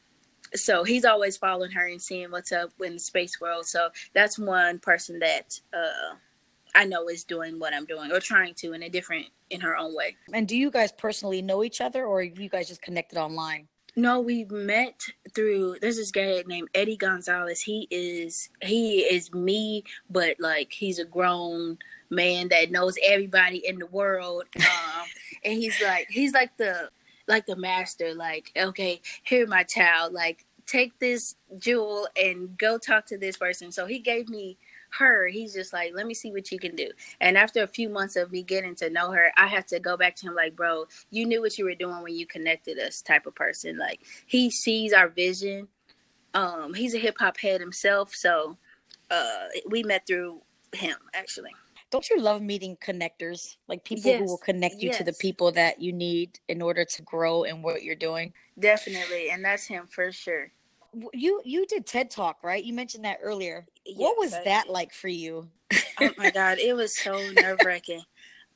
[0.56, 3.66] so he's always following her and seeing what's up in the space world.
[3.66, 6.16] So that's one person that uh,
[6.76, 9.76] I know is doing what I'm doing or trying to in a different in her
[9.78, 10.16] own way.
[10.34, 13.68] And do you guys personally know each other, or you guys just connected online?
[13.96, 15.02] No, we met
[15.36, 17.62] through there's this guy named Eddie Gonzalez.
[17.62, 21.78] He is he is me, but like he's a grown
[22.10, 24.46] man that knows everybody in the world.
[24.62, 25.08] Um,
[25.44, 26.90] and he's like he's like the
[27.28, 33.06] like the master, like, okay, here, my child, like, take this jewel and go talk
[33.08, 33.72] to this person.
[33.72, 34.58] So he gave me
[34.98, 35.28] her.
[35.28, 36.90] He's just like, let me see what you can do.
[37.20, 39.98] And after a few months of me getting to know her, I had to go
[39.98, 43.02] back to him, like, bro, you knew what you were doing when you connected us,
[43.02, 43.78] type of person.
[43.78, 45.68] Like, he sees our vision.
[46.34, 48.14] Um, he's a hip hop head himself.
[48.14, 48.58] So
[49.10, 50.42] uh, we met through
[50.74, 51.52] him, actually
[51.92, 53.58] don't you love meeting connectors?
[53.68, 54.20] Like people yes.
[54.20, 54.98] who will connect you yes.
[54.98, 58.34] to the people that you need in order to grow in what you're doing?
[58.58, 60.52] Definitely and that's him for sure.
[61.14, 62.64] You you did ted talk right?
[62.64, 63.68] You mentioned that earlier.
[63.86, 65.50] Yes, what was that like for you?
[66.00, 68.02] Oh my god it was so nerve-wracking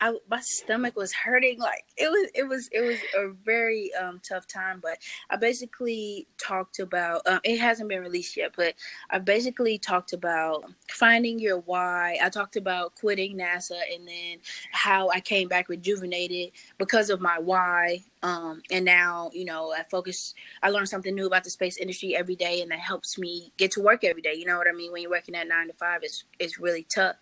[0.02, 1.60] I my stomach was hurting.
[1.60, 4.80] Like it was it was it was a very um, tough time.
[4.82, 4.98] But
[5.30, 8.76] I basically talked about um, it hasn't been released yet, but
[9.10, 12.18] I basically talked about finding your why.
[12.22, 14.38] I talked about quitting NASA and then
[14.72, 18.04] how I came back rejuvenated because of my why.
[18.24, 20.34] Um, and now, you know, I focus,
[20.64, 23.70] I learn something new about the space industry every day, and that helps me get
[23.72, 24.34] to work every day.
[24.34, 24.92] You know what I mean?
[24.92, 27.18] When you're working at nine to five, it's, it's really tough.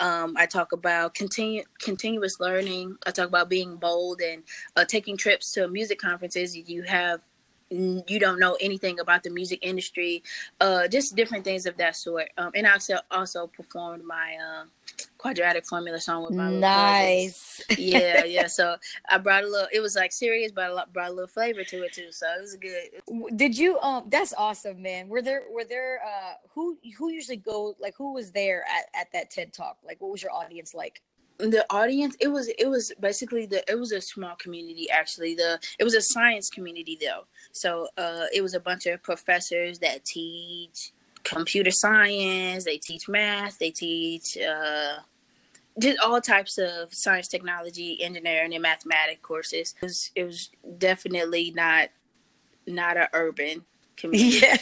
[0.00, 2.96] Um, I talk about continue, continuous learning.
[3.06, 4.42] I talk about being bold and
[4.76, 6.56] uh, taking trips to music conferences.
[6.56, 7.20] You have
[7.70, 10.22] you don't know anything about the music industry,
[10.60, 12.28] uh, just different things of that sort.
[12.36, 14.64] Um, and I also also performed my uh,
[15.18, 17.62] quadratic formula song with my nice.
[17.78, 18.46] yeah, yeah.
[18.46, 18.76] So
[19.08, 19.68] I brought a little.
[19.72, 22.10] It was like serious, but I brought a little flavor to it too.
[22.10, 23.36] So it was good.
[23.36, 23.78] Did you?
[23.80, 25.08] Um, that's awesome, man.
[25.08, 25.44] Were there?
[25.50, 26.00] Were there?
[26.04, 27.74] Uh, who who usually go?
[27.78, 29.78] Like, who was there at at that TED talk?
[29.84, 31.00] Like, what was your audience like?
[31.38, 35.58] the audience it was it was basically the it was a small community actually the
[35.80, 40.04] it was a science community though so uh it was a bunch of professors that
[40.04, 40.92] teach
[41.24, 44.98] computer science they teach math they teach uh
[45.78, 49.74] just all types of science, technology, engineering, and mathematics courses.
[49.80, 51.88] It was, it was definitely not
[52.66, 53.64] not an urban
[53.96, 54.46] community.
[54.46, 54.56] Yeah.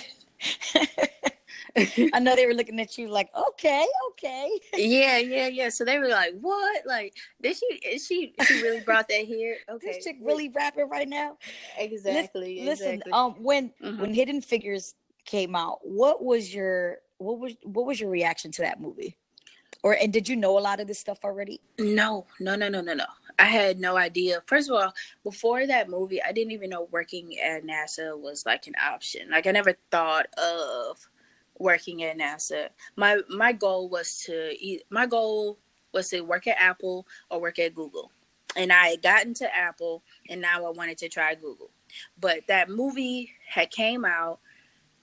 [2.13, 4.51] I know they were looking at you like, okay, okay.
[4.75, 5.69] Yeah, yeah, yeah.
[5.71, 6.85] So they were like, "What?
[6.85, 7.67] Like, did she?
[7.77, 8.35] Is she?
[8.45, 9.57] She really brought that here?
[9.71, 11.39] Okay, this chick really rapping right now."
[11.79, 12.63] Exactly.
[12.63, 13.13] Listen, exactly.
[13.13, 14.03] um, when mm-hmm.
[14.03, 14.95] when Hidden Figures
[15.25, 19.17] came out, what was your what was what was your reaction to that movie?
[19.83, 21.61] or and did you know a lot of this stuff already?
[21.79, 23.07] No no no no no no.
[23.39, 24.41] I had no idea.
[24.47, 24.93] First of all
[25.25, 29.31] before that movie i didn't even know working at nasa was like an option.
[29.31, 31.09] Like i never thought of
[31.59, 32.69] working at nasa.
[32.97, 34.55] My my goal was to
[34.91, 35.59] my goal
[35.93, 38.13] was to work at apple or work at google.
[38.57, 41.71] And i had gotten to apple and now i wanted to try google.
[42.19, 44.41] But that movie had came out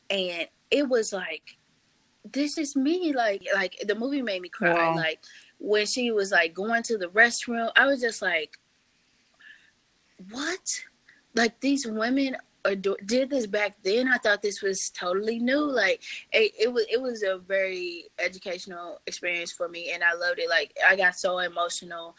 [0.09, 1.57] and it was like
[2.31, 4.95] this is me like like the movie made me cry wow.
[4.95, 5.19] like
[5.59, 8.57] when she was like going to the restroom i was just like
[10.31, 10.83] what?
[11.35, 12.35] Like these women
[12.65, 14.07] adore, did this back then?
[14.07, 16.01] I thought this was totally new like
[16.33, 20.49] it, it was it was a very educational experience for me and i loved it
[20.49, 22.15] like i got so emotional.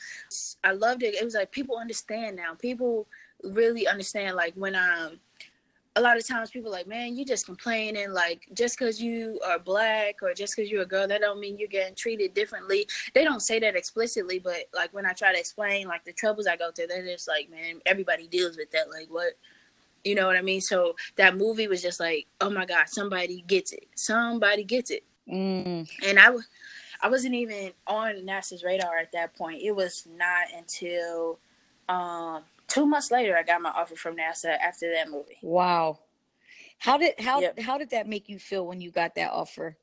[0.64, 3.07] I loved it it was like people understand now people
[3.43, 5.18] really understand like when i'm
[5.97, 8.12] a lot of times people like, man, you just complaining.
[8.12, 11.59] Like, just because you are black or just because you're a girl, that don't mean
[11.59, 12.86] you're getting treated differently.
[13.14, 16.47] They don't say that explicitly, but like when I try to explain like the troubles
[16.47, 18.91] I go through, they're just like, man, everybody deals with that.
[18.91, 19.32] Like, what?
[20.05, 20.61] You know what I mean?
[20.61, 23.86] So that movie was just like, oh my god, somebody gets it.
[23.97, 25.05] Somebody gets it.
[25.30, 25.88] Mm.
[26.07, 26.30] And I,
[27.03, 29.61] I wasn't even on NASA's radar at that point.
[29.62, 31.38] It was not until
[31.88, 35.38] um, two months later, I got my offer from NASA after that movie.
[35.42, 35.98] Wow.
[36.78, 37.60] How did how yep.
[37.60, 39.76] how did that make you feel when you got that offer?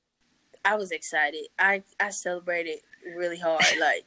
[0.65, 1.47] I was excited.
[1.59, 2.79] I I celebrated
[3.15, 4.05] really hard, like,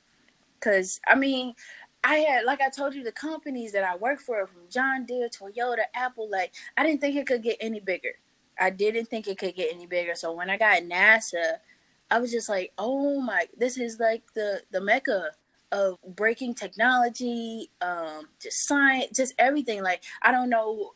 [0.60, 1.54] cause I mean,
[2.02, 5.28] I had like I told you the companies that I work for from John Deere,
[5.28, 6.28] Toyota, Apple.
[6.28, 8.14] Like, I didn't think it could get any bigger.
[8.58, 10.14] I didn't think it could get any bigger.
[10.16, 11.58] So when I got NASA,
[12.10, 15.30] I was just like, oh my, this is like the the mecca
[15.72, 19.82] of breaking technology, um, just science, just everything.
[19.82, 20.92] Like I don't know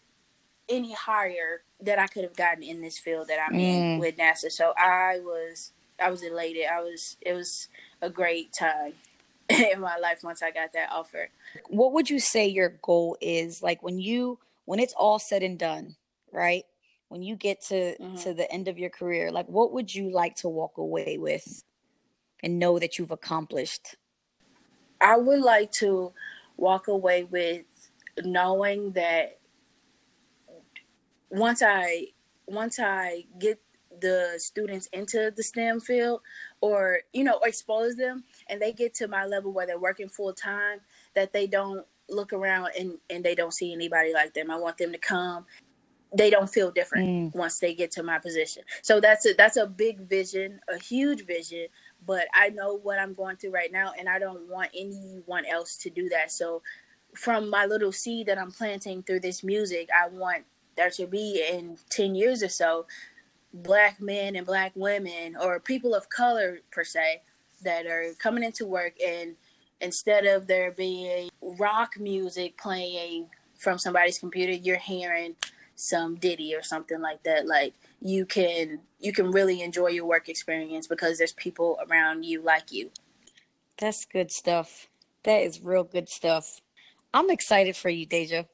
[0.68, 3.60] any higher that I could have gotten in this field that I'm mm.
[3.60, 4.50] in with NASA.
[4.50, 6.64] So I was I was elated.
[6.70, 7.68] I was it was
[8.02, 8.94] a great time
[9.48, 11.28] in my life once I got that offer.
[11.68, 13.62] What would you say your goal is?
[13.62, 15.96] Like when you when it's all said and done,
[16.32, 16.64] right?
[17.08, 18.16] When you get to mm-hmm.
[18.16, 21.64] to the end of your career, like what would you like to walk away with
[22.42, 23.96] and know that you've accomplished?
[25.00, 26.12] I would like to
[26.56, 27.64] walk away with
[28.22, 29.38] knowing that
[31.30, 32.06] once I
[32.46, 33.60] once I get
[34.00, 36.20] the students into the STEM field
[36.60, 40.32] or you know expose them and they get to my level where they're working full
[40.32, 40.80] time
[41.14, 44.50] that they don't look around and and they don't see anybody like them.
[44.50, 45.46] I want them to come
[46.16, 47.36] they don't feel different mm.
[47.36, 48.62] once they get to my position.
[48.82, 51.66] So that's a that's a big vision, a huge vision
[52.06, 55.76] but I know what I'm going through right now, and I don't want anyone else
[55.78, 56.30] to do that.
[56.30, 56.62] So,
[57.14, 60.44] from my little seed that I'm planting through this music, I want
[60.76, 62.86] there to be in 10 years or so
[63.52, 67.22] black men and black women or people of color per se
[67.62, 69.36] that are coming into work and
[69.80, 75.36] instead of there being rock music playing from somebody's computer you're hearing
[75.76, 77.74] some Diddy or something like that like
[78.04, 82.70] you can you can really enjoy your work experience because there's people around you like
[82.70, 82.90] you.
[83.78, 84.88] That's good stuff.
[85.24, 86.60] That is real good stuff.
[87.14, 88.46] I'm excited for you, Dajae.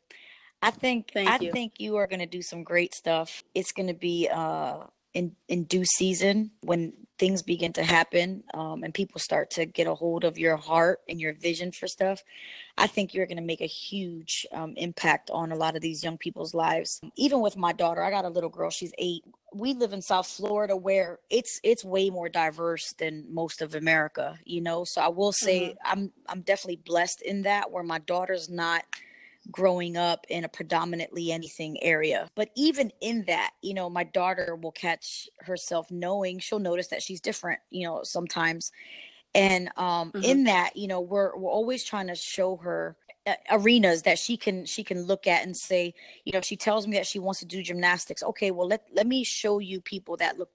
[0.62, 1.52] I think Thank I you.
[1.52, 3.42] think you are going to do some great stuff.
[3.54, 4.84] It's going to be uh
[5.14, 9.86] in in due season when things begin to happen um, and people start to get
[9.86, 12.22] a hold of your heart and your vision for stuff
[12.78, 16.02] i think you're going to make a huge um, impact on a lot of these
[16.02, 17.00] young people's lives.
[17.16, 19.24] Even with my daughter i got a little girl she's eight.
[19.52, 24.38] We live in south florida where it's it's way more diverse than most of america
[24.44, 24.84] you know?
[24.84, 25.92] So i will say mm-hmm.
[25.92, 28.84] i'm i'm definitely blessed in that where my daughter's not
[29.50, 32.28] growing up in a predominantly anything area.
[32.34, 37.02] But even in that, you know, my daughter will catch herself knowing, she'll notice that
[37.02, 38.72] she's different, you know, sometimes.
[39.34, 40.24] and um mm-hmm.
[40.24, 44.36] in that you know we're we're always trying to show her uh, arenas that she
[44.36, 47.40] can she can look at and say you know she tells me that she wants
[47.40, 50.50] to do gymnastics okay well let let me show you people that look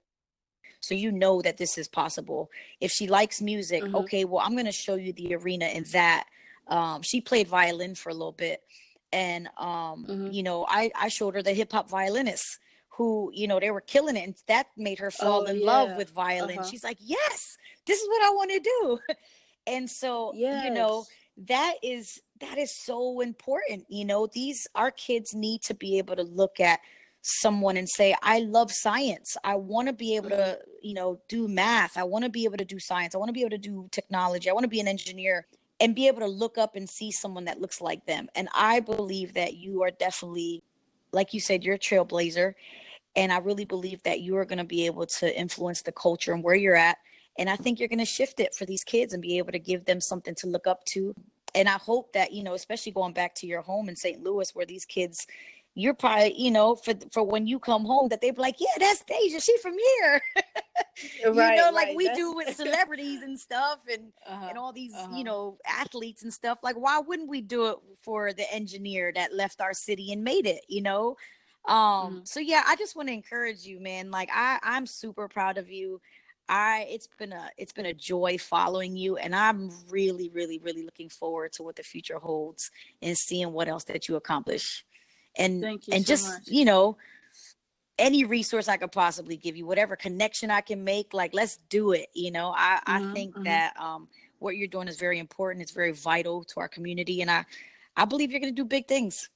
[0.80, 3.96] so you know that this is possible if she likes music mm-hmm.
[3.96, 6.26] okay well i'm going to show you the arena in that
[6.68, 8.62] um she played violin for a little bit
[9.12, 10.30] and um mm-hmm.
[10.30, 12.58] you know i i showed her the hip hop violinists
[12.88, 15.66] who you know they were killing it and that made her fall oh, in yeah.
[15.66, 16.68] love with violin uh-huh.
[16.68, 17.56] she's like yes
[17.86, 18.98] this is what i want to do
[19.66, 20.64] and so yes.
[20.64, 21.04] you know
[21.36, 26.16] that is that is so important you know these our kids need to be able
[26.16, 26.80] to look at
[27.20, 30.70] someone and say i love science i want to be able to mm-hmm.
[30.82, 33.32] you know do math i want to be able to do science i want to
[33.32, 35.46] be able to do technology i want to be an engineer
[35.80, 38.80] and be able to look up and see someone that looks like them and i
[38.80, 40.62] believe that you are definitely
[41.12, 42.54] like you said you're a trailblazer
[43.14, 46.32] and i really believe that you are going to be able to influence the culture
[46.32, 46.98] and where you're at
[47.38, 49.58] and i think you're going to shift it for these kids and be able to
[49.58, 51.14] give them something to look up to
[51.56, 54.22] and I hope that you know, especially going back to your home in St.
[54.22, 55.26] Louis, where these kids,
[55.76, 59.04] you're probably you know, for for when you come home, that they're like, yeah, that's
[59.04, 60.22] Dajae, she from here,
[61.22, 61.96] you right, know, like right.
[61.96, 62.18] we that's...
[62.18, 65.14] do with celebrities and stuff, and uh-huh, and all these uh-huh.
[65.14, 66.58] you know athletes and stuff.
[66.62, 70.46] Like, why wouldn't we do it for the engineer that left our city and made
[70.46, 70.64] it?
[70.66, 71.16] You know.
[71.66, 72.18] Um, mm-hmm.
[72.24, 74.10] so yeah, I just want to encourage you, man.
[74.10, 76.00] Like I, I'm super proud of you.
[76.48, 80.84] I it's been a it's been a joy following you and I'm really really really
[80.84, 82.70] looking forward to what the future holds
[83.02, 84.84] and seeing what else that you accomplish.
[85.38, 86.42] And and so just, much.
[86.46, 86.96] you know,
[87.98, 91.92] any resource I could possibly give you, whatever connection I can make, like let's do
[91.92, 92.52] it, you know.
[92.56, 93.44] I mm-hmm, I think mm-hmm.
[93.44, 94.08] that um
[94.38, 97.44] what you're doing is very important, it's very vital to our community and I
[97.96, 99.30] I believe you're going to do big things.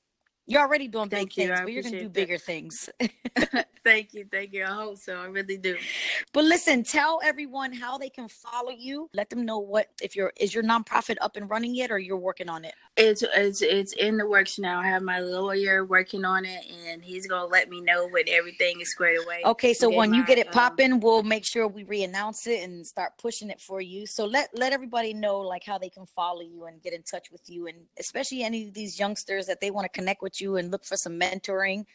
[0.50, 1.54] You're already doing Thank big you.
[1.54, 2.12] things, but you're gonna do that.
[2.12, 2.90] bigger things.
[3.84, 4.64] thank you, thank you.
[4.64, 5.14] I hope so.
[5.14, 5.76] I really do.
[6.32, 9.08] But listen, tell everyone how they can follow you.
[9.14, 12.16] Let them know what if your is your nonprofit up and running yet, or you're
[12.16, 12.74] working on it.
[12.96, 14.80] It's it's it's in the works now.
[14.80, 18.80] I have my lawyer working on it, and he's gonna let me know when everything
[18.80, 19.42] is squared away.
[19.44, 22.62] Okay, so when my, you get it um, popping, we'll make sure we re-announce it
[22.62, 24.06] and start pushing it for you.
[24.06, 27.30] So let let everybody know like how they can follow you and get in touch
[27.30, 30.56] with you, and especially any of these youngsters that they want to connect with you
[30.56, 31.86] and look for some mentoring,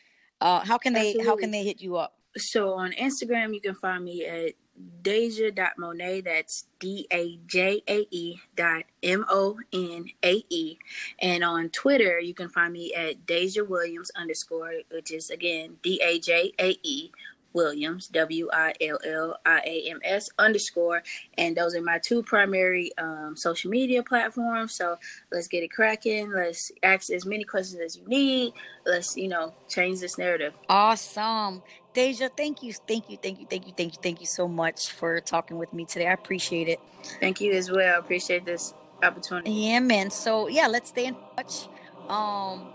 [0.41, 1.29] uh, how can they Absolutely.
[1.29, 2.15] how can they hit you up?
[2.37, 4.53] So on Instagram, you can find me at
[5.01, 6.23] Dajae.Monae.
[6.23, 10.77] That's D A J A E dot M O N A E.
[11.19, 16.01] And on Twitter, you can find me at Dajae Williams underscore, which is again D
[16.03, 17.11] A J A E
[17.53, 21.01] Williams, W I L L I A M S underscore.
[21.37, 24.73] And those are my two primary um, social media platforms.
[24.73, 24.97] So
[25.31, 26.31] let's get it cracking.
[26.31, 28.53] Let's ask as many questions as you need.
[28.85, 30.53] Let's, you know, change this narrative.
[30.67, 31.63] Awesome.
[31.95, 34.91] Dajae, thank you, thank you, thank you, thank you, thank you, thank you so much
[34.91, 36.07] for talking with me today.
[36.07, 36.81] I appreciate it.
[37.21, 37.95] Thank you as well.
[37.95, 39.49] I appreciate this opportunity.
[39.51, 40.11] Yeah, man.
[40.11, 41.69] So yeah, let's stay in touch.
[42.09, 42.73] Um,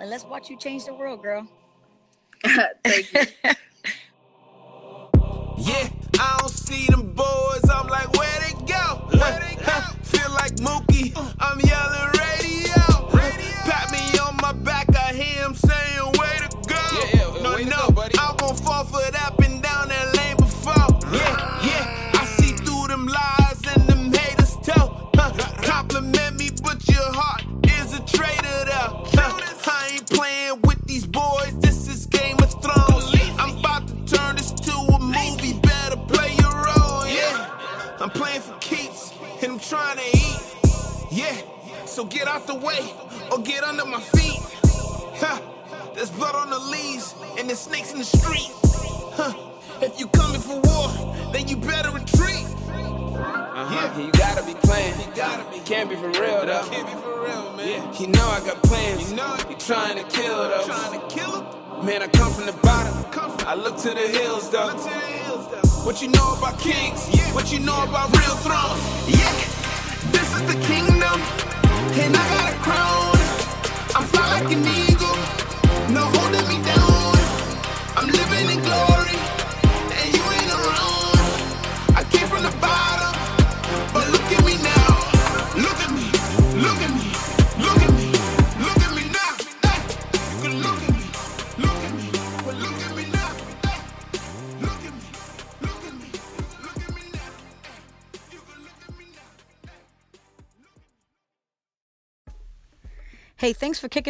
[0.00, 1.48] and let's watch you change the world, girl.
[2.84, 3.20] thank you.
[5.60, 5.88] Yeah,
[6.20, 7.68] I don't see them boys.
[7.68, 9.08] I'm like, where they go?
[9.10, 9.72] Where they go?
[10.04, 11.12] Feel like Mookie.
[11.40, 12.37] I'm yelling radio.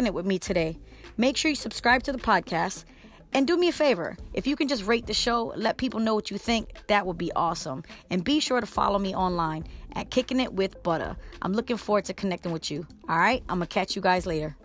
[0.09, 0.77] It with me today.
[1.15, 2.83] Make sure you subscribe to the podcast
[3.31, 6.15] And do me a favor, if you can just rate the show, let people know
[6.15, 7.83] what you think, that would be awesome.
[8.09, 11.15] And be sure to follow me online at Kicking It with Butter.
[11.43, 12.87] I'm looking forward to connecting with you.
[13.07, 14.55] All right, I'm gonna catch you guys later.